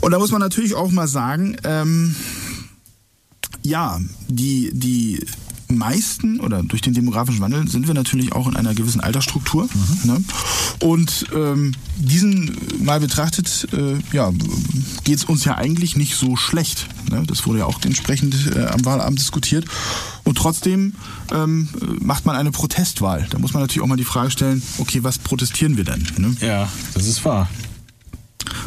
[0.00, 2.14] Und da muss man natürlich auch mal sagen, ähm,
[3.64, 5.26] ja, die, die
[5.76, 9.64] meisten oder durch den demografischen Wandel sind wir natürlich auch in einer gewissen Altersstruktur.
[9.64, 10.10] Mhm.
[10.10, 10.24] Ne?
[10.80, 14.32] Und ähm, diesen mal betrachtet, äh, ja,
[15.04, 16.88] geht es uns ja eigentlich nicht so schlecht.
[17.10, 17.24] Ne?
[17.26, 19.64] Das wurde ja auch entsprechend äh, am Wahlabend diskutiert.
[20.24, 20.94] Und trotzdem
[21.32, 21.68] ähm,
[22.00, 23.26] macht man eine Protestwahl.
[23.30, 26.06] Da muss man natürlich auch mal die Frage stellen, okay, was protestieren wir denn?
[26.16, 26.36] Ne?
[26.40, 27.48] Ja, das ist wahr.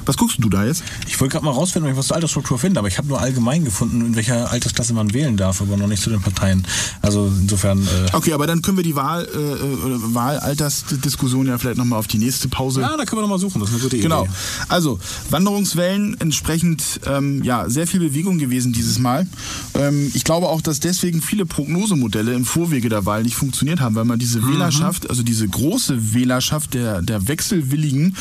[0.05, 0.83] Was guckst du da jetzt?
[1.07, 3.19] Ich wollte gerade mal rausfinden, ob ich was zur Altersstruktur finde, aber ich habe nur
[3.19, 6.65] allgemein gefunden, in welcher Altersklasse man wählen darf, aber noch nicht zu den Parteien.
[7.01, 7.81] Also insofern.
[7.83, 12.07] Äh okay, aber dann können wir die Wahl, äh, äh Wahlaltersdiskussion ja vielleicht nochmal auf
[12.07, 12.81] die nächste Pause.
[12.81, 14.03] Ja, da können wir nochmal suchen, das ist eine gute Idee.
[14.03, 14.27] Genau.
[14.67, 19.27] Also, Wanderungswellen entsprechend ähm, ja, sehr viel Bewegung gewesen dieses Mal.
[19.73, 23.95] Ähm, ich glaube auch, dass deswegen viele Prognosemodelle im Vorwege der Wahl nicht funktioniert haben,
[23.95, 24.53] weil man diese mhm.
[24.53, 28.15] Wählerschaft, also diese große Wählerschaft der, der Wechselwilligen,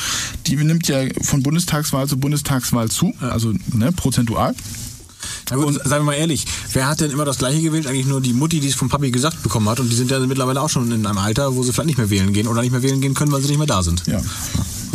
[0.47, 4.53] die nimmt ja von Bundestagswahl zu Bundestagswahl zu, also ne, prozentual.
[5.49, 7.87] Na gut, und, sagen wir mal ehrlich, wer hat denn immer das gleiche gewählt?
[7.87, 9.79] Eigentlich nur die Mutti, die es vom Papi gesagt bekommen hat.
[9.79, 12.11] Und die sind ja mittlerweile auch schon in einem Alter, wo sie vielleicht nicht mehr
[12.11, 14.03] wählen gehen oder nicht mehr wählen gehen können, weil sie nicht mehr da sind.
[14.09, 14.21] Ja.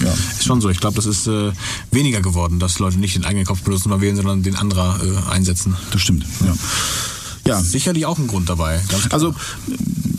[0.04, 0.12] Ja.
[0.12, 0.70] Ist schon so.
[0.70, 1.54] Ich glaube, das ist äh,
[1.92, 5.32] weniger geworden, dass Leute nicht den eigenen Kopf benutzen, mal wählen, sondern den anderer äh,
[5.32, 5.78] einsetzen.
[5.92, 6.54] Das stimmt, ja.
[7.48, 7.62] Ja.
[7.62, 8.82] Sicherlich auch ein Grund dabei.
[9.10, 9.34] Also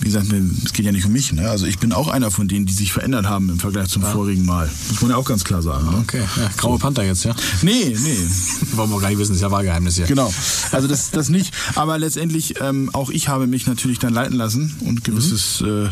[0.02, 0.26] wie gesagt,
[0.64, 1.32] es geht ja nicht um mich.
[1.32, 1.48] Ne?
[1.48, 4.44] Also ich bin auch einer von denen, die sich verändert haben im Vergleich zum vorigen
[4.44, 4.68] Mal.
[4.90, 5.88] Muss man ja auch ganz klar sagen.
[5.88, 5.98] Ne?
[5.98, 7.34] Okay, ja, graue Panther jetzt, ja?
[7.62, 8.18] Nee, nee.
[8.72, 10.06] Wollen wir gar nicht wissen, das ist ja Wahlgeheimnis hier.
[10.06, 10.32] Genau.
[10.72, 11.54] Also das, das nicht.
[11.76, 15.88] Aber letztendlich, ähm, auch ich habe mich natürlich dann leiten lassen und gewisses, äh,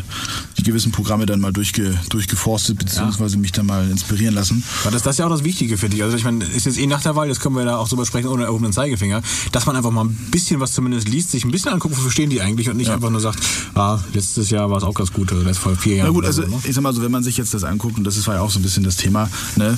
[0.57, 4.61] die gewissen Programme dann mal durchge, durchgeforstet, beziehungsweise mich dann mal inspirieren lassen.
[4.83, 6.03] Weil das, das ist ja auch das Wichtige für dich.
[6.03, 8.05] Also ich meine, ist jetzt eh nach der Wahl, jetzt können wir da auch drüber
[8.05, 9.21] sprechen, ohne erhobenen Zeigefinger,
[9.53, 12.29] dass man einfach mal ein bisschen was zumindest liest, sich ein bisschen anguckt, wofür stehen
[12.29, 13.39] die eigentlich und nicht einfach nur sagt,
[13.75, 16.07] ah, letztes Jahr war es auch ganz gut, oder letzt vor vier Jahren.
[16.07, 16.57] Na gut, also so, ne?
[16.63, 18.51] ich sag mal so, wenn man sich jetzt das anguckt, und das war ja auch
[18.51, 19.77] so ein bisschen das Thema, ne,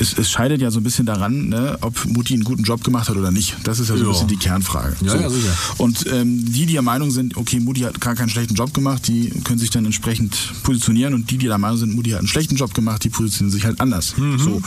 [0.00, 3.08] es, es scheidet ja so ein bisschen daran, ne, ob Mutti einen guten Job gemacht
[3.08, 3.56] hat oder nicht.
[3.64, 4.12] Das ist ja so ein Ja.
[4.12, 4.96] bisschen die Kernfrage.
[5.02, 5.18] Ja, so.
[5.18, 5.52] ja, sicher.
[5.78, 9.06] Und ähm, die, die der Meinung sind, okay, Mutti hat gar keinen schlechten Job gemacht,
[9.08, 12.28] die können sich dann entsprechend positionieren und die, die der Meinung sind, Mutti hat einen
[12.28, 14.16] schlechten Job gemacht, die positionieren sich halt anders.
[14.16, 14.38] Mhm.
[14.38, 14.62] So.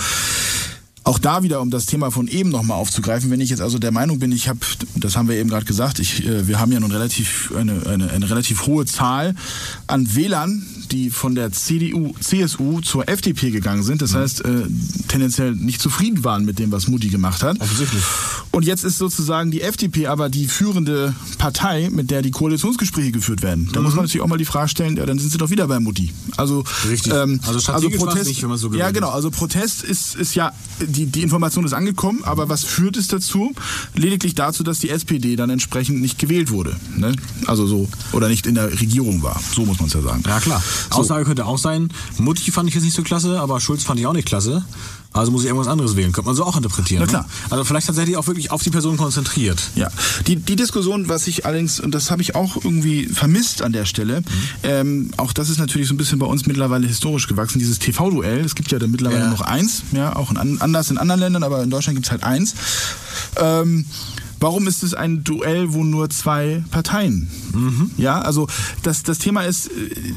[1.03, 3.91] Auch da wieder, um das Thema von eben nochmal aufzugreifen, wenn ich jetzt also der
[3.91, 4.59] Meinung bin, ich habe,
[4.95, 8.09] das haben wir eben gerade gesagt, ich, äh, wir haben ja nun relativ eine, eine,
[8.11, 9.35] eine relativ hohe Zahl
[9.87, 14.01] an Wählern, die von der CDU, CSU zur FDP gegangen sind.
[14.01, 14.63] Das heißt, äh,
[15.07, 17.59] tendenziell nicht zufrieden waren mit dem, was Mutti gemacht hat.
[17.61, 18.03] Offensichtlich.
[18.51, 23.41] Und jetzt ist sozusagen die FDP aber die führende Partei, mit der die Koalitionsgespräche geführt
[23.41, 23.69] werden.
[23.73, 25.67] Da muss man natürlich auch mal die Frage stellen, ja, dann sind sie doch wieder
[25.67, 26.11] bei Mutti.
[26.37, 27.13] Also, Richtig.
[27.13, 29.09] Also strategisch war's nicht, wenn man so Ja, gewählt genau.
[29.09, 30.51] Also Protest ist, ist ja,
[30.89, 33.53] die, die Information ist angekommen, aber was führt es dazu?
[33.95, 36.75] Lediglich dazu, dass die SPD dann entsprechend nicht gewählt wurde.
[36.97, 37.15] Ne?
[37.45, 39.39] Also so, oder nicht in der Regierung war.
[39.53, 40.23] So muss man es ja sagen.
[40.25, 40.61] Ja, klar.
[40.91, 40.99] So.
[40.99, 44.07] Aussage könnte auch sein, Mutti fand ich jetzt nicht so klasse, aber Schulz fand ich
[44.07, 44.65] auch nicht klasse.
[45.11, 46.11] Also muss ich irgendwas anderes wählen.
[46.11, 47.01] Könnte man so auch interpretieren.
[47.01, 47.23] Na klar.
[47.23, 47.29] Ne?
[47.49, 49.59] Also vielleicht tatsächlich auch wirklich auf die Person konzentriert.
[49.75, 49.89] Ja,
[50.27, 53.85] die, die Diskussion, was ich allerdings, und das habe ich auch irgendwie vermisst an der
[53.85, 54.21] Stelle,
[54.61, 58.41] ähm, auch das ist natürlich so ein bisschen bei uns mittlerweile historisch gewachsen, dieses TV-Duell,
[58.45, 59.29] es gibt ja dann mittlerweile Ja.
[59.31, 62.11] noch eins, ja, auch in, an- anders in anderen Ländern, aber in Deutschland gibt es
[62.11, 62.53] halt eins.
[63.37, 63.85] Ähm,
[64.39, 67.29] Warum ist es ein Duell, wo nur zwei Parteien?
[67.97, 68.47] Ja, also
[68.83, 69.71] das, das Thema ist, äh,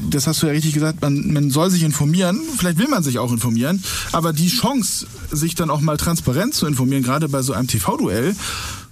[0.09, 3.19] das hast du ja richtig gesagt, man, man soll sich informieren, vielleicht will man sich
[3.19, 7.53] auch informieren, aber die Chance, sich dann auch mal transparent zu informieren, gerade bei so
[7.53, 8.35] einem TV-Duell,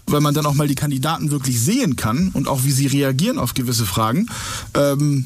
[0.08, 3.38] weil man dann auch mal die Kandidaten wirklich sehen kann und auch wie sie reagieren
[3.38, 4.28] auf gewisse Fragen,
[4.74, 5.26] ähm,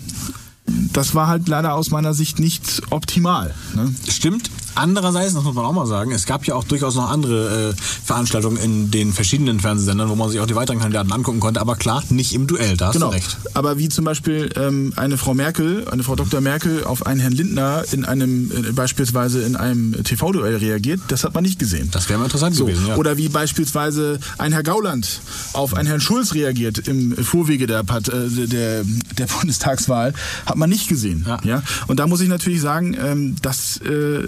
[0.93, 3.53] das war halt leider aus meiner Sicht nicht optimal.
[3.75, 3.93] Ne?
[4.09, 4.49] Stimmt.
[4.75, 7.73] Andererseits, das muss man auch mal sagen, es gab ja auch durchaus noch andere äh,
[8.05, 11.75] Veranstaltungen in den verschiedenen Fernsehsendern, wo man sich auch die weiteren Kandidaten angucken konnte, aber
[11.75, 13.07] klar, nicht im Duell, da hast Genau.
[13.07, 13.37] du recht.
[13.53, 16.41] Aber wie zum Beispiel ähm, eine Frau Merkel, eine Frau Dr.
[16.41, 21.33] Merkel auf einen Herrn Lindner in einem äh, beispielsweise in einem TV-Duell reagiert, das hat
[21.33, 21.89] man nicht gesehen.
[21.91, 22.65] Das wäre mal interessant So.
[22.65, 22.95] gewesen, ja.
[22.97, 25.21] Oder wie beispielsweise ein Herr Gauland
[25.53, 28.83] auf einen Herrn Schulz reagiert im Vorwege der, Part äh, der,
[29.17, 30.13] der Bundestagswahl,
[30.45, 31.25] hat man nicht gesehen.
[31.27, 31.39] Ja.
[31.43, 31.63] Ja.
[31.87, 34.23] Und da muss ich natürlich sagen, ähm, dass, äh,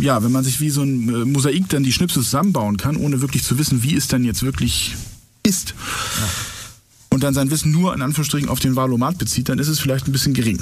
[0.00, 3.20] ja, wenn man sich wie so ein äh, Mosaik dann die Schnipsel zusammenbauen kann, ohne
[3.20, 4.94] wirklich zu wissen, wie es dann jetzt wirklich
[5.42, 5.74] ist,
[7.14, 10.08] und dann sein Wissen nur in Anführungsstrichen auf den Wahlomat bezieht, dann ist es vielleicht
[10.08, 10.60] ein bisschen gering.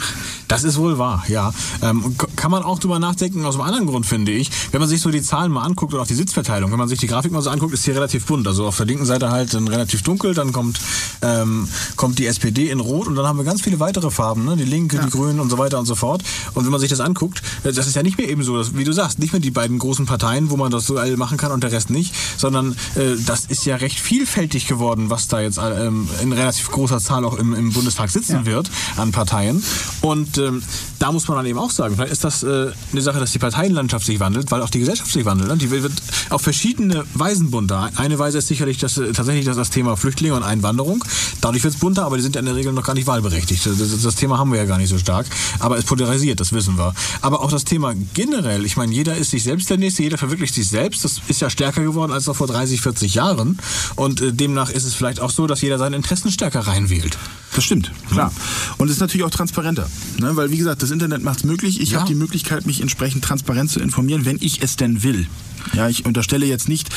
[0.49, 1.53] Das ist wohl wahr, ja.
[1.81, 4.51] Ähm, kann man auch drüber nachdenken, aus einem anderen Grund, finde ich.
[4.71, 6.99] Wenn man sich so die Zahlen mal anguckt und auch die Sitzverteilung, wenn man sich
[6.99, 8.47] die Grafik mal so anguckt, ist hier relativ bunt.
[8.47, 10.79] Also auf der linken Seite halt dann relativ dunkel, dann kommt,
[11.23, 14.57] ähm, kommt die SPD in Rot und dann haben wir ganz viele weitere Farben, ne?
[14.57, 16.23] die Linke, die Grünen und so weiter und so fort.
[16.53, 18.77] Und wenn man sich das anguckt, äh, das ist ja nicht mehr eben so, dass,
[18.77, 21.39] wie du sagst, nicht mehr die beiden großen Parteien, wo man das so all machen
[21.39, 25.41] kann und der Rest nicht, sondern äh, das ist ja recht vielfältig geworden, was da
[25.41, 29.63] jetzt äh, ähm, in relativ großer Zahl auch im, im Bundestag sitzen wird an Parteien.
[30.01, 30.63] Und ähm,
[30.99, 33.39] da muss man dann eben auch sagen, vielleicht ist das äh, eine Sache, dass die
[33.39, 35.49] Parteienlandschaft sich wandelt, weil auch die Gesellschaft sich wandelt.
[35.51, 35.57] Ne?
[35.57, 35.93] Die wird
[36.31, 37.91] auf verschiedene Weisen bunter.
[37.97, 41.05] Eine Weise ist sicherlich das, äh, tatsächlich das, das Thema Flüchtlinge und Einwanderung.
[41.41, 43.65] Dadurch wird es bunter, aber die sind ja in der Regel noch gar nicht wahlberechtigt.
[43.65, 45.27] Das, das, das Thema haben wir ja gar nicht so stark.
[45.61, 46.95] Aber es polarisiert, das wissen wir.
[47.21, 50.55] Aber auch das Thema generell, ich meine, jeder ist sich selbst der Nächste, jeder verwirklicht
[50.55, 51.05] sich selbst.
[51.05, 53.59] Das ist ja stärker geworden als noch vor 30, 40 Jahren.
[53.97, 57.17] Und äh, demnach ist es vielleicht auch so, dass jeder seine Interessen stärker reinwählt.
[57.55, 58.33] Das stimmt, klar.
[58.79, 59.89] Und es ist natürlich auch transparenter.
[60.19, 60.35] Ne?
[60.37, 61.81] Weil, wie gesagt, das Internet macht es möglich.
[61.81, 61.99] Ich Ja.
[62.01, 65.27] habe die Möglichkeit, mich entsprechend transparent zu informieren, wenn ich es denn will.
[65.75, 66.89] Ja, ich unterstelle jetzt nicht,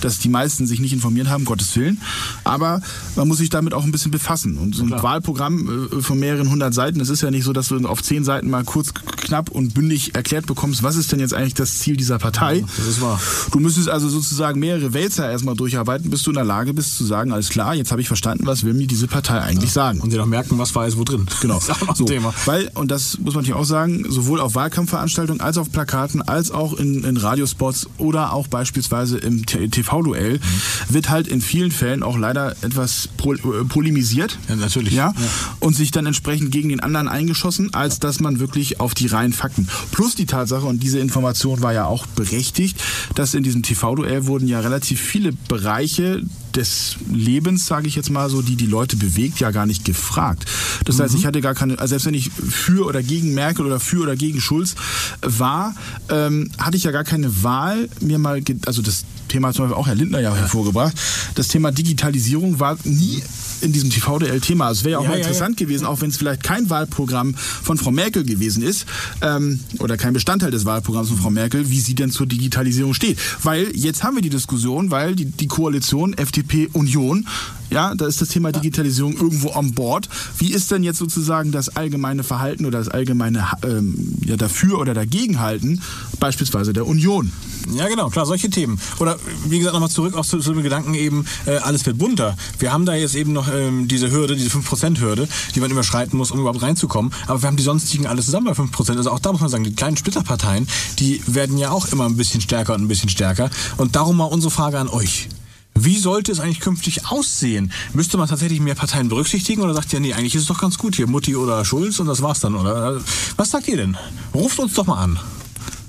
[0.00, 2.00] dass die meisten sich nicht informiert haben, Gottes Willen.
[2.44, 2.80] Aber
[3.16, 4.58] man muss sich damit auch ein bisschen befassen.
[4.58, 7.68] Und so ein Wahlprogramm äh, von mehreren hundert Seiten, es ist ja nicht so, dass
[7.68, 11.34] du auf zehn Seiten mal kurz, knapp und bündig erklärt bekommst, was ist denn jetzt
[11.34, 12.64] eigentlich das Ziel dieser Partei.
[12.76, 13.20] das ist wahr.
[13.52, 17.04] Du müsstest also sozusagen mehrere Wälzer erstmal durcharbeiten, bis du in der Lage bist zu
[17.04, 20.00] sagen, alles klar, jetzt habe ich verstanden, was will mir diese Partei eigentlich sagen.
[20.00, 21.26] Und sie noch merken, was war jetzt wo drin.
[21.40, 21.54] Genau.
[21.56, 22.32] Das ist auch noch so, ein Thema.
[22.46, 26.50] Weil, und das muss man natürlich auch sagen, sowohl auf Wahlkampfveranstaltungen als auf Plakaten, als
[26.50, 30.40] auch in, in Radiospots oder auch beispielsweise im TV-Duell
[30.88, 34.38] wird halt in vielen Fällen auch leider etwas pol äh, polemisiert.
[34.48, 34.94] Ja, natürlich.
[34.94, 35.12] Ja?
[35.16, 35.28] Ja.
[35.60, 39.32] Und sich dann entsprechend gegen den anderen eingeschossen, als dass man wirklich auf die reinen
[39.32, 39.68] Fakten.
[39.90, 42.80] Plus die Tatsache, und diese Information war ja auch berechtigt,
[43.14, 46.22] dass in diesem TV-Duell wurden ja relativ viele Bereiche
[46.56, 50.44] des Lebens, sage ich jetzt mal so, die die Leute bewegt, ja gar nicht gefragt.
[50.84, 53.80] Das heißt, ich hatte gar keine, also selbst wenn ich für oder gegen Merkel oder
[53.80, 54.74] für oder gegen Schulz
[55.20, 55.74] war,
[56.08, 59.80] ähm, hatte ich ja gar keine Wahl, mir mal, also das Thema hat zum Beispiel
[59.80, 60.94] auch Herr Lindner ja, hervorgebracht,
[61.34, 63.22] das Thema Digitalisierung war nie
[63.64, 64.70] in diesem TV-DL-Thema.
[64.70, 65.26] Es wäre ja auch Ja, mal ja, ja.
[65.28, 68.86] interessant gewesen, auch wenn es vielleicht kein Wahlprogramm von Frau Merkel gewesen ist
[69.22, 73.18] ähm, oder kein Bestandteil des Wahlprogramms von Frau Merkel, wie sie denn zur Digitalisierung steht.
[73.42, 77.26] Weil jetzt haben wir die Diskussion, weil die, die Koalition FDP Union,
[77.74, 80.08] ja, da ist das Thema Digitalisierung irgendwo an Bord.
[80.38, 84.94] Wie ist denn jetzt sozusagen das allgemeine Verhalten oder das allgemeine ähm, ja, dafür oder
[84.94, 85.82] dagegenhalten
[86.20, 87.32] beispielsweise der Union?
[87.74, 88.78] Ja, genau, klar, solche Themen.
[89.00, 89.16] Oder
[89.48, 92.36] wie gesagt, nochmal zurück auch zu, zu dem Gedanken eben, äh, alles wird bunter.
[92.60, 96.30] Wir haben da jetzt eben noch ähm, diese Hürde, diese 5%-Hürde, die man überschreiten muss,
[96.30, 97.12] um überhaupt reinzukommen.
[97.26, 98.96] Aber wir haben die sonstigen alle zusammen bei 5%.
[98.96, 100.68] Also auch da muss man sagen, die kleinen Splitterparteien,
[101.00, 103.50] die werden ja auch immer ein bisschen stärker und ein bisschen stärker.
[103.78, 105.28] Und darum mal unsere Frage an euch.
[105.76, 107.72] Wie sollte es eigentlich künftig aussehen?
[107.92, 110.78] Müsste man tatsächlich mehr Parteien berücksichtigen oder sagt ihr, nee, eigentlich ist es doch ganz
[110.78, 113.00] gut hier, Mutti oder Schulz und das war's dann, oder?
[113.36, 113.96] Was sagt ihr denn?
[114.32, 115.18] Ruft uns doch mal an.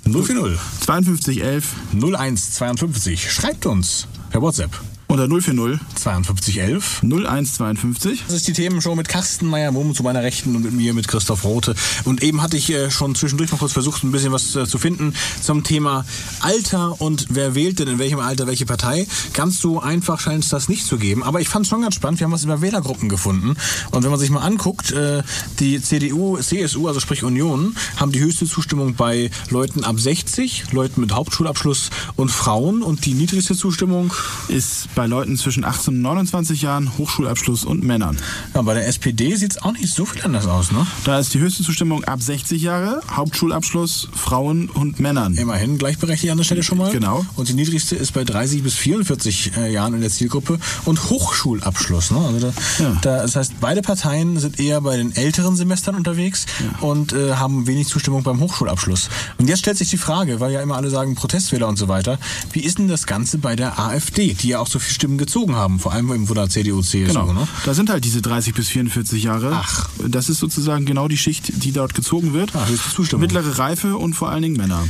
[0.06, 3.32] 040 5211 0152.
[3.32, 4.71] Schreibt uns per WhatsApp.
[5.08, 7.02] Oder 040 5211.
[7.04, 8.24] 0152.
[8.28, 11.44] Das ist die Themenshow mit Carsten Meyer-Mumm zu meiner Rechten und mit mir, mit Christoph
[11.44, 11.76] Rote.
[12.04, 14.78] Und eben hatte ich äh, schon zwischendurch mal kurz versucht, ein bisschen was äh, zu
[14.78, 16.06] finden zum Thema
[16.41, 19.08] Alter und wer wählt denn in welchem Alter welche Partei.
[19.34, 21.24] Ganz so einfach scheint es das nicht zu geben.
[21.24, 22.20] Aber ich fand es schon ganz spannend.
[22.20, 23.56] Wir haben was über Wählergruppen gefunden.
[23.91, 25.24] Und wenn man sich mal anguckt, äh,
[25.60, 31.02] die CDU, CSU, also sprich Union, haben die höchste Zustimmung bei Leuten ab 60, Leuten
[31.02, 32.82] mit Hauptschulabschluss und Frauen.
[32.82, 34.13] Und die niedrigste Zustimmung
[34.48, 38.17] Ist bei Leuten zwischen 18 und 29 Jahren, Hochschulabschluss und Männern.
[38.53, 40.86] ja, bei der SPD sieht es auch nicht so viel anders aus, ne?
[41.03, 45.36] Da ist die höchste Zustimmung ab 60 Jahre, Hauptschulabschluss, Frauen und Männern.
[45.36, 46.91] Immerhin gleichberechtigt an der Stelle schon mal.
[46.91, 47.25] Genau.
[47.36, 52.12] Und die niedrigste ist bei 30 bis 44 äh, Jahren in der Zielgruppe und Hochschulabschluss.
[52.12, 52.17] Ne?
[52.19, 52.97] Also da, Ja.
[53.01, 56.45] da, das heißt, beide Parteien sind eher bei den älteren Semestern unterwegs
[56.81, 59.10] und äh, haben wenig Zustimmung beim Hochschulabschluss.
[59.38, 62.17] Und jetzt stellt sich die Frage, weil ja immer alle sagen Protestwähler und so weiter,
[62.53, 65.56] wie ist denn das Ganze bei der AfD, die ja auch so viele Stimmen gezogen
[65.56, 67.08] haben, vor allem von der CDU, CSU.
[67.08, 67.34] Genau.
[67.34, 67.48] Ne?
[67.65, 69.52] Da sind halt diese 30 bis 44 Jahre.
[69.54, 69.89] Ach.
[70.08, 72.56] Das ist sozusagen genau die Schicht, die dort gezogen wird.
[72.56, 73.21] Ah, höchste Zustimmung.
[73.21, 74.84] Mittlere Reife und vor allen Dingen Männer.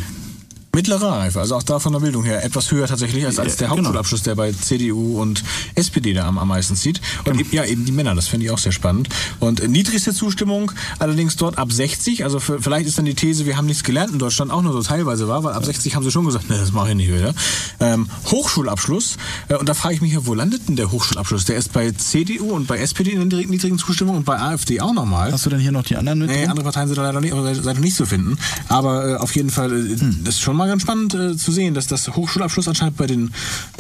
[0.76, 3.70] Mittlere Reife, also auch da von der Bildung her etwas höher tatsächlich als, als der
[3.70, 3.78] genau.
[3.78, 5.42] Hauptschulabschluss, der bei CDU und
[5.74, 7.00] SPD da am, am meisten zieht.
[7.24, 9.08] Und eben, ja, eben die Männer, das finde ich auch sehr spannend.
[9.40, 12.26] Und äh, niedrigste Zustimmung allerdings dort ab 60.
[12.26, 14.74] Also für, vielleicht ist dann die These, wir haben nichts gelernt in Deutschland auch nur
[14.74, 17.14] so teilweise war, weil ab 60 haben sie schon gesagt, ne, das mache ich nicht
[17.14, 17.34] wieder.
[17.80, 19.16] Ähm, Hochschulabschluss,
[19.48, 21.46] äh, und da frage ich mich ja, wo landet denn der Hochschulabschluss?
[21.46, 24.94] Der ist bei CDU und bei SPD in der niedrigen Zustimmung und bei AfD auch
[24.94, 25.32] nochmal.
[25.32, 26.30] Hast du denn hier noch die anderen mit?
[26.30, 28.38] Nee, andere Parteien sind da leider nicht, leider nicht zu finden.
[28.68, 31.74] Aber äh, auf jeden Fall äh, das ist schon mal ganz spannend äh, zu sehen,
[31.74, 33.32] dass das Hochschulabschluss anscheinend bei den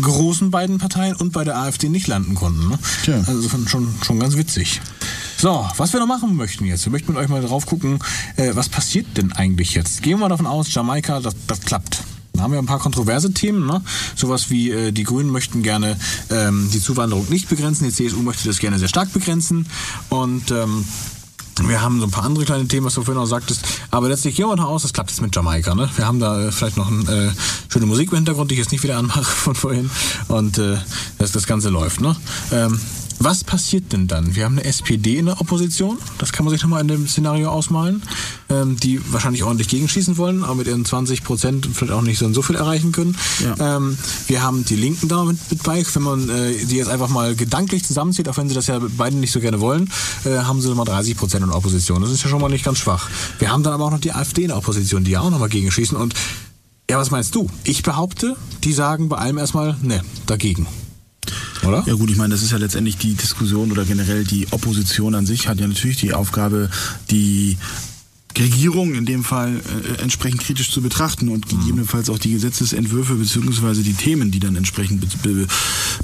[0.02, 2.70] großen beiden Parteien und bei der AfD nicht landen konnten.
[2.70, 2.80] Ne?
[3.04, 3.24] Tja.
[3.26, 4.82] Also schon, schon ganz witzig.
[5.38, 6.86] So, was wir noch machen möchten jetzt.
[6.86, 8.00] Wir möchten mit euch mal drauf gucken,
[8.38, 10.02] äh, was passiert denn eigentlich jetzt?
[10.02, 12.04] Gehen wir mal davon aus, Jamaika, das, das klappt.
[12.34, 13.82] Da haben wir ein paar kontroverse Themen, ne?
[14.16, 15.98] Sowas wie äh, die Grünen möchten gerne
[16.30, 19.68] ähm, die Zuwanderung nicht begrenzen, die CSU möchte das gerne sehr stark begrenzen
[20.10, 20.86] und ähm,
[21.64, 23.66] wir haben so ein paar andere kleine Themen, was du vorhin auch sagtest.
[23.92, 25.74] Aber letztlich wir davon aus, das klappt jetzt mit Jamaika.
[25.74, 25.90] Ne?
[25.96, 27.32] Wir haben da äh, vielleicht noch ein, äh,
[27.70, 29.90] schöne Musik im Hintergrund, die ich jetzt nicht wieder anmache von vorhin.
[30.28, 30.78] Und äh,
[31.18, 32.02] dass das Ganze läuft.
[32.02, 32.16] Ne?
[32.52, 32.80] Ähm,
[33.20, 34.36] was passiert denn dann?
[34.36, 37.50] Wir haben eine SPD in der Opposition, das kann man sich nochmal in dem Szenario
[37.50, 38.04] ausmalen,
[38.50, 42.32] ähm, die wahrscheinlich ordentlich gegenschießen wollen, aber mit ihren 20 Prozent vielleicht auch nicht so
[42.34, 43.16] so viel erreichen können.
[43.44, 43.78] Ja.
[43.78, 43.98] Ähm,
[44.28, 47.36] wir haben die Linken da mit, mit bei, wenn man äh, die jetzt einfach mal
[47.36, 49.90] gedanklich zusammenzieht, auch wenn sie das ja beide nicht so gerne wollen,
[50.26, 52.02] äh, haben sie mal 30 Prozent in der Opposition.
[52.02, 53.10] Das ist ja schon mal nicht ganz schwach.
[53.40, 55.50] Wir haben dann aber auch noch die AfD in der Opposition, die ja auch nochmal
[55.50, 55.98] gegenschießen.
[55.98, 56.14] Und
[56.90, 57.50] ja, was meinst du?
[57.64, 60.68] Ich behaupte, die sagen bei allem erstmal, ne, dagegen.
[61.66, 61.84] Oder?
[61.86, 65.26] Ja gut, ich meine, das ist ja letztendlich die Diskussion oder generell die Opposition an
[65.26, 66.70] sich hat ja natürlich die Aufgabe,
[67.10, 67.58] die
[68.38, 69.62] Regierung in dem Fall
[69.98, 74.56] äh, entsprechend kritisch zu betrachten und gegebenenfalls auch die Gesetzesentwürfe beziehungsweise die Themen, die dann
[74.56, 75.48] entsprechend be be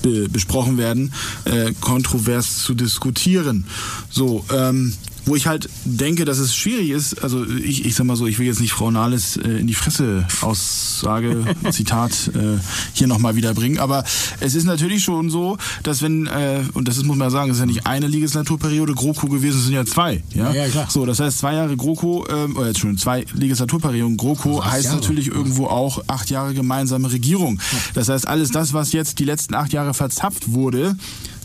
[0.02, 1.14] be besprochen werden,
[1.46, 3.66] äh, kontrovers zu diskutieren.
[4.10, 4.94] So, ähm,
[5.26, 8.40] wo ich halt denke, dass es schwierig ist, also ich, ich sag mal so, ich
[8.40, 12.60] will jetzt nicht Frau Nahles äh, in die Fresse Aussage, Zitat, äh,
[12.94, 14.04] hier nochmal wiederbringen, aber
[14.40, 17.52] es ist natürlich schon so, dass wenn, äh, und das ist, muss man ja sagen,
[17.52, 20.24] es ist ja nicht eine Legislaturperiode GroKo gewesen, es sind ja zwei.
[20.34, 20.88] Ja, Ja, ja, klar.
[20.90, 24.86] So, das heißt, zwei Jahre GroKo, ähm, oder jetzt schon zwei Legislaturperioden GroKo acht heißt
[24.86, 24.98] Jahre.
[24.98, 27.60] natürlich irgendwo auch acht Jahre gemeinsame Regierung.
[27.94, 30.96] Das heißt, alles das, was jetzt die letzten acht Jahre verzapft wurde,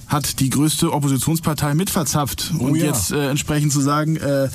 [0.09, 2.53] hat die größte Oppositionspartei mit verzapft.
[2.59, 2.87] Und Oh ja.
[2.87, 4.49] jetzt äh, entsprechend zu sagen, äh,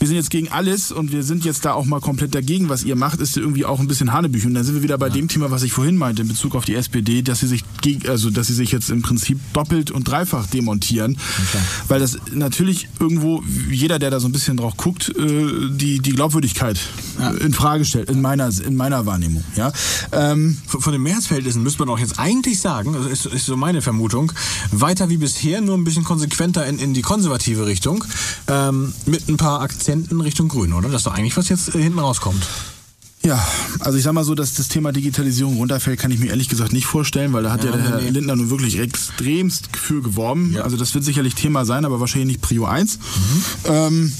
[0.00, 2.84] wir sind jetzt gegen alles und wir sind jetzt da auch mal komplett dagegen, was
[2.84, 4.48] ihr macht, ist irgendwie auch ein bisschen Hanebüchen.
[4.48, 6.64] Und dann sind wir wieder bei dem Thema, was ich vorhin meinte in Bezug auf
[6.64, 7.64] die SPD, dass sie sich
[8.08, 11.18] also dass sie sich jetzt im Prinzip doppelt und dreifach demontieren,
[11.88, 16.12] weil das natürlich irgendwo jeder, der da so ein bisschen drauf guckt, äh, die die
[16.12, 16.80] Glaubwürdigkeit
[17.20, 19.44] äh, in Frage stellt in meiner in meiner Wahrnehmung.
[19.56, 19.70] Ja.
[20.12, 23.56] Ähm, Von von den Mehrheitsverhältnissen müsste man auch jetzt eigentlich sagen, also ist, ist so
[23.56, 24.32] meine Vermutung,
[24.72, 28.02] weiter wie bisher, nur ein bisschen konsequenter in, in die konservative Richtung,
[28.48, 29.89] ähm, mit ein paar Akzenten
[30.20, 30.88] Richtung Grün, oder?
[30.88, 32.46] Das ist doch eigentlich, was jetzt äh, hinten rauskommt.
[33.22, 33.46] Ja,
[33.80, 36.72] also ich sag mal so, dass das Thema Digitalisierung runterfällt, kann ich mir ehrlich gesagt
[36.72, 38.10] nicht vorstellen, weil da hat ja, Ja, der Herr.
[38.10, 40.54] Lindner nun wirklich extremst für geworben.
[40.54, 40.62] Ja.
[40.62, 42.98] Also das wird sicherlich Thema sein, aber wahrscheinlich nicht Prio 1.
[42.98, 43.42] Mhm.
[43.66, 44.12] Ähm,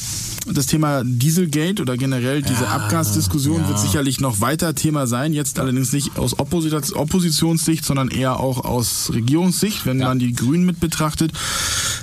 [0.46, 5.32] das Thema Dieselgate oder generell diese Abgasdiskussion wird sicherlich noch weiter Thema sein.
[5.32, 10.64] Jetzt allerdings nicht aus Opposit Oppositionssicht, sondern eher auch aus Regierungssicht, wenn man die Grünen
[10.64, 11.32] mit betrachtet.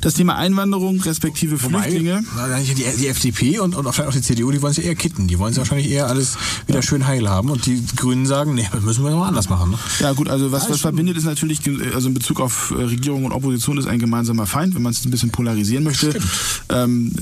[0.02, 2.24] Das Thema Einwanderung respektive Flüchtlinge.
[2.36, 4.84] Weil, die, die FDP und, und auch vielleicht auch die CDU, die wollen es ja
[4.84, 5.28] eher kitten.
[5.28, 7.50] Die wollen es wahrscheinlich eher alles wieder schön heil haben.
[7.50, 9.72] Und die Grünen sagen, nee, das müssen wir noch anders machen.
[9.72, 9.80] Ne?
[10.00, 11.62] Ja gut, also was, Ja, was verbindet ist natürlich,
[11.94, 15.06] also in Bezug auf äh, Regierung und Opposition ist ein gemeinsamer Feind, wenn man es
[15.06, 16.18] ein bisschen polarisieren möchte.
[16.70, 17.14] Ähm,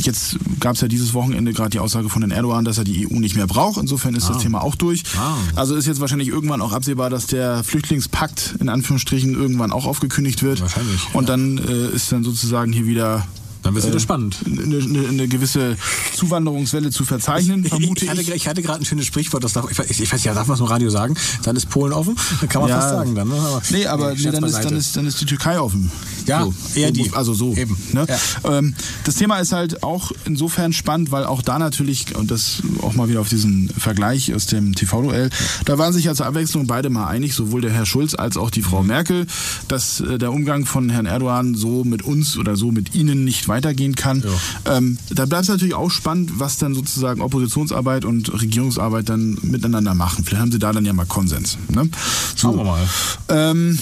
[0.00, 3.06] jetzt gab es ja dieses Wochenende gerade die Aussage von Herrn Erdogan, dass er die
[3.06, 3.78] EU nicht mehr braucht.
[3.78, 5.02] Insofern ist das Thema auch durch.
[5.18, 5.36] Ah.
[5.54, 10.42] Also ist jetzt wahrscheinlich irgendwann auch absehbar, dass der Flüchtlingspakt in Anführungsstrichen irgendwann auch aufgekündigt
[10.42, 10.60] wird.
[10.60, 13.26] Wahrscheinlich, Und dann äh, ist dann sozusagen hier wieder
[13.62, 14.36] Dann wird es Äh, wieder spannend.
[14.46, 15.76] eine, eine, eine gewisse
[16.14, 18.48] Zuwanderungswelle zu verzeichnen, vermute ich, hatte, ich.
[18.48, 20.60] hatte gerade ein schönes Sprichwort, das darf, ich, weiß- ich weiß ja, darf man es
[20.60, 21.14] im Radio sagen?
[21.42, 22.16] Dann ist Polen offen?
[22.40, 22.80] Dann kann man Ja.
[22.80, 23.28] fast sagen dann.
[23.28, 23.34] Ne?
[23.34, 25.90] Aber, Nee, aber nee, dann, ist, dann, ist, dann ist die Türkei offen.
[26.28, 27.12] Ja, so, eher so, die.
[27.12, 27.54] Also so.
[27.54, 27.76] Eben.
[27.92, 28.06] Ne?
[28.08, 28.58] Ja.
[28.58, 28.74] Ähm,
[29.04, 33.08] das Thema ist halt auch insofern spannend, weil auch da natürlich, und das auch mal
[33.08, 35.30] wieder auf diesen Vergleich aus dem TV-Duell,
[35.64, 38.50] da waren sich ja zur Abwechslung beide mal einig, sowohl der Herr Schulz als auch
[38.50, 39.26] die Frau Merkel,
[39.68, 43.48] dass äh, der Umgang von Herrn Erdogan so mit uns oder so mit ihnen nicht
[43.48, 44.22] weitergehen kann.
[44.64, 49.94] Ähm, da bleibt es natürlich auch spannend, was dann sozusagen Oppositionsarbeit und Regierungsarbeit dann miteinander
[49.94, 50.24] machen.
[50.24, 51.58] Vielleicht haben sie da dann ja mal Konsens.
[51.68, 51.88] Ne?
[52.36, 52.48] So.
[52.48, 52.88] Schauen wir mal.
[53.28, 53.78] Ähm,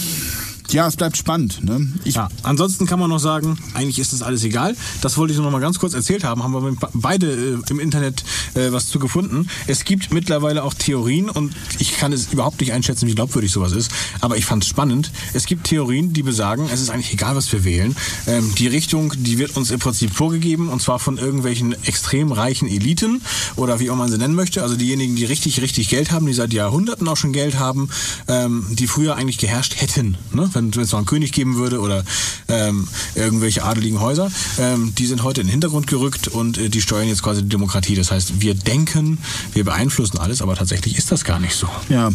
[0.73, 1.63] ja, es bleibt spannend.
[1.63, 1.87] Ne?
[2.03, 4.75] Ich, Ja, ansonsten kann man noch sagen, eigentlich ist das alles egal.
[5.01, 6.43] Das wollte ich noch mal ganz kurz erzählt haben.
[6.43, 8.23] Haben wir beide äh, im Internet
[8.55, 9.47] äh, was zu gefunden.
[9.67, 13.71] Es gibt mittlerweile auch Theorien und ich kann es überhaupt nicht einschätzen, wie glaubwürdig sowas
[13.71, 13.91] ist.
[14.21, 15.11] Aber ich fand es spannend.
[15.33, 17.95] Es gibt Theorien, die besagen, es ist eigentlich egal, was wir wählen.
[18.27, 22.67] Ähm, die Richtung, die wird uns im Prinzip vorgegeben und zwar von irgendwelchen extrem reichen
[22.67, 23.21] Eliten
[23.55, 24.63] oder wie auch man sie nennen möchte.
[24.63, 27.89] Also diejenigen, die richtig, richtig Geld haben, die seit Jahrhunderten auch schon Geld haben,
[28.27, 30.17] ähm, die früher eigentlich geherrscht hätten.
[30.31, 30.49] Ne?
[30.57, 32.03] Wenn es noch einen König geben würde oder
[32.47, 36.81] ähm, irgendwelche adeligen Häuser, ähm, die sind heute in den Hintergrund gerückt und äh, die
[36.81, 37.95] steuern jetzt quasi die Demokratie.
[37.95, 39.17] Das heißt, wir denken,
[39.53, 41.67] wir beeinflussen alles, aber tatsächlich ist das gar nicht so.
[41.89, 42.11] Ja,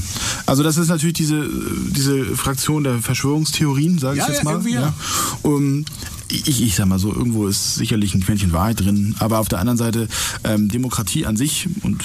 [0.47, 1.49] also das ist natürlich diese,
[1.91, 4.53] diese Fraktion der Verschwörungstheorien, sage ich Ja, jetzt ja, mal.
[4.53, 4.95] irgendwie ja.
[5.43, 5.85] Um,
[6.29, 9.59] ich, ich sag mal so, irgendwo ist sicherlich ein Quäntchen Wahrheit drin, aber auf der
[9.59, 10.09] anderen Seite
[10.45, 12.03] ähm, Demokratie an sich und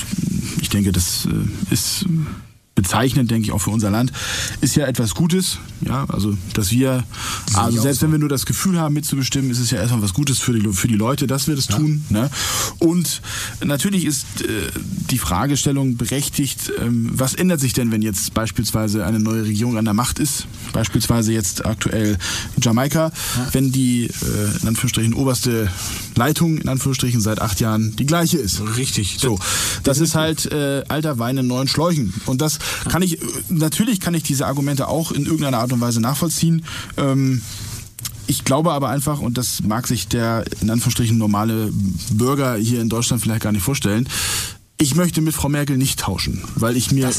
[0.62, 2.06] ich denke, das äh, ist
[2.78, 4.14] bezeichnend, denke ich, auch für unser Land,
[4.62, 5.58] ist ja etwas Gutes.
[5.82, 7.04] Ja, also, dass wir,
[7.54, 10.40] also selbst wenn wir nur das Gefühl haben, mitzubestimmen, ist es ja erstmal was Gutes
[10.40, 12.06] für die, für die Leute, dass wir das tun.
[12.10, 12.30] Ne?
[12.80, 13.22] Und
[13.64, 14.46] natürlich ist äh,
[15.10, 19.86] die Fragestellung berechtigt, ähm, was ändert sich denn, wenn jetzt beispielsweise eine neue Regierung an
[19.86, 20.48] der Macht ist?
[20.72, 22.18] Beispielsweise jetzt aktuell
[22.62, 23.12] Jamaika,
[23.54, 25.70] wenn die, äh, in Anführungsstrichen, oberste
[26.16, 28.62] Leitung, in Anführungsstrichen, seit acht Jahren die gleiche ist.
[28.78, 29.18] Richtig.
[29.20, 29.40] So,
[29.84, 32.14] das ist halt äh, alter Wein in neuen Schläuchen.
[32.26, 32.60] Und das
[32.90, 36.66] kann ich, natürlich kann ich diese Argumente auch in irgendeiner Art und Weise nachvollziehen.
[36.98, 37.42] Ähm,
[38.28, 41.72] ich glaube aber einfach, und das mag sich der in Anführungsstrichen normale
[42.12, 44.08] Bürger hier in Deutschland vielleicht gar nicht vorstellen,
[44.80, 47.10] ich möchte mit Frau Merkel nicht tauschen, weil ich mir,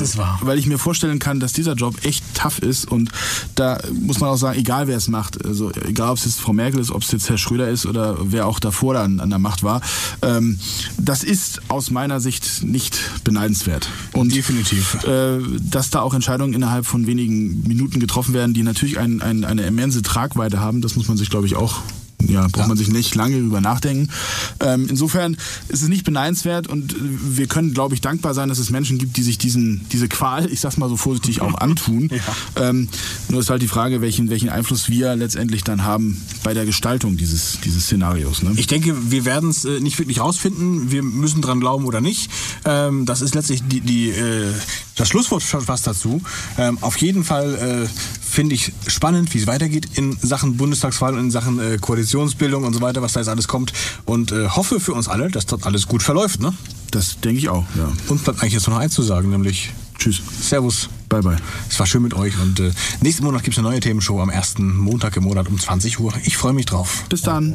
[0.42, 3.10] weil ich mir vorstellen kann, dass dieser Job echt tough ist und
[3.56, 6.52] da muss man auch sagen, egal wer es macht, also egal ob es jetzt Frau
[6.52, 9.40] Merkel ist, ob es jetzt Herr Schröder ist oder wer auch davor dann an der
[9.40, 9.80] Macht war,
[10.22, 10.60] ähm,
[10.98, 13.88] das ist aus meiner Sicht nicht beneidenswert.
[14.12, 15.02] Und Definitiv.
[15.04, 19.44] äh, dass da auch Entscheidungen innerhalb von wenigen Minuten getroffen werden, die natürlich ein, ein,
[19.44, 21.80] eine immense Tragweite haben, das muss man sich, glaube ich, auch
[22.28, 24.10] ja, braucht man sich nicht lange über nachdenken.
[24.60, 25.36] Ähm, insofern
[25.68, 29.16] ist es nicht beneidenswert und wir können, glaube ich, dankbar sein, dass es Menschen gibt,
[29.16, 32.10] die sich diesen, diese Qual, ich sag's mal so vorsichtig, auch antun.
[32.56, 32.88] ähm,
[33.28, 37.16] nur ist halt die Frage, welchen, welchen Einfluss wir letztendlich dann haben bei der Gestaltung
[37.16, 38.42] dieses, dieses Szenarios.
[38.42, 38.52] Ne?
[38.56, 40.90] Ich denke, wir werden es äh, nicht wirklich rausfinden.
[40.90, 42.30] Wir müssen dran glauben oder nicht.
[42.64, 44.52] Ähm, das ist letztlich die, die, äh,
[44.98, 46.20] das Schlusswort schon fast dazu.
[46.58, 47.88] Ähm, auf jeden Fall äh,
[48.20, 52.74] finde ich spannend, wie es weitergeht in Sachen Bundestagswahl und in Sachen äh, Koalitionsbildung und
[52.74, 53.72] so weiter, was da jetzt alles kommt.
[54.04, 56.40] Und äh, hoffe für uns alle, dass dort alles gut verläuft.
[56.40, 56.52] Ne?
[56.90, 57.90] Das denke ich auch, ja.
[58.08, 60.22] Und bleibt eigentlich jetzt nur noch eins zu sagen, nämlich Tschüss.
[60.40, 60.88] Servus.
[61.08, 61.36] Bye, bye.
[61.68, 62.70] Es war schön mit euch und äh,
[63.00, 66.12] nächsten Monat gibt es eine neue Themenshow am ersten Montag im Monat um 20 Uhr.
[66.24, 67.04] Ich freue mich drauf.
[67.08, 67.54] Bis dann.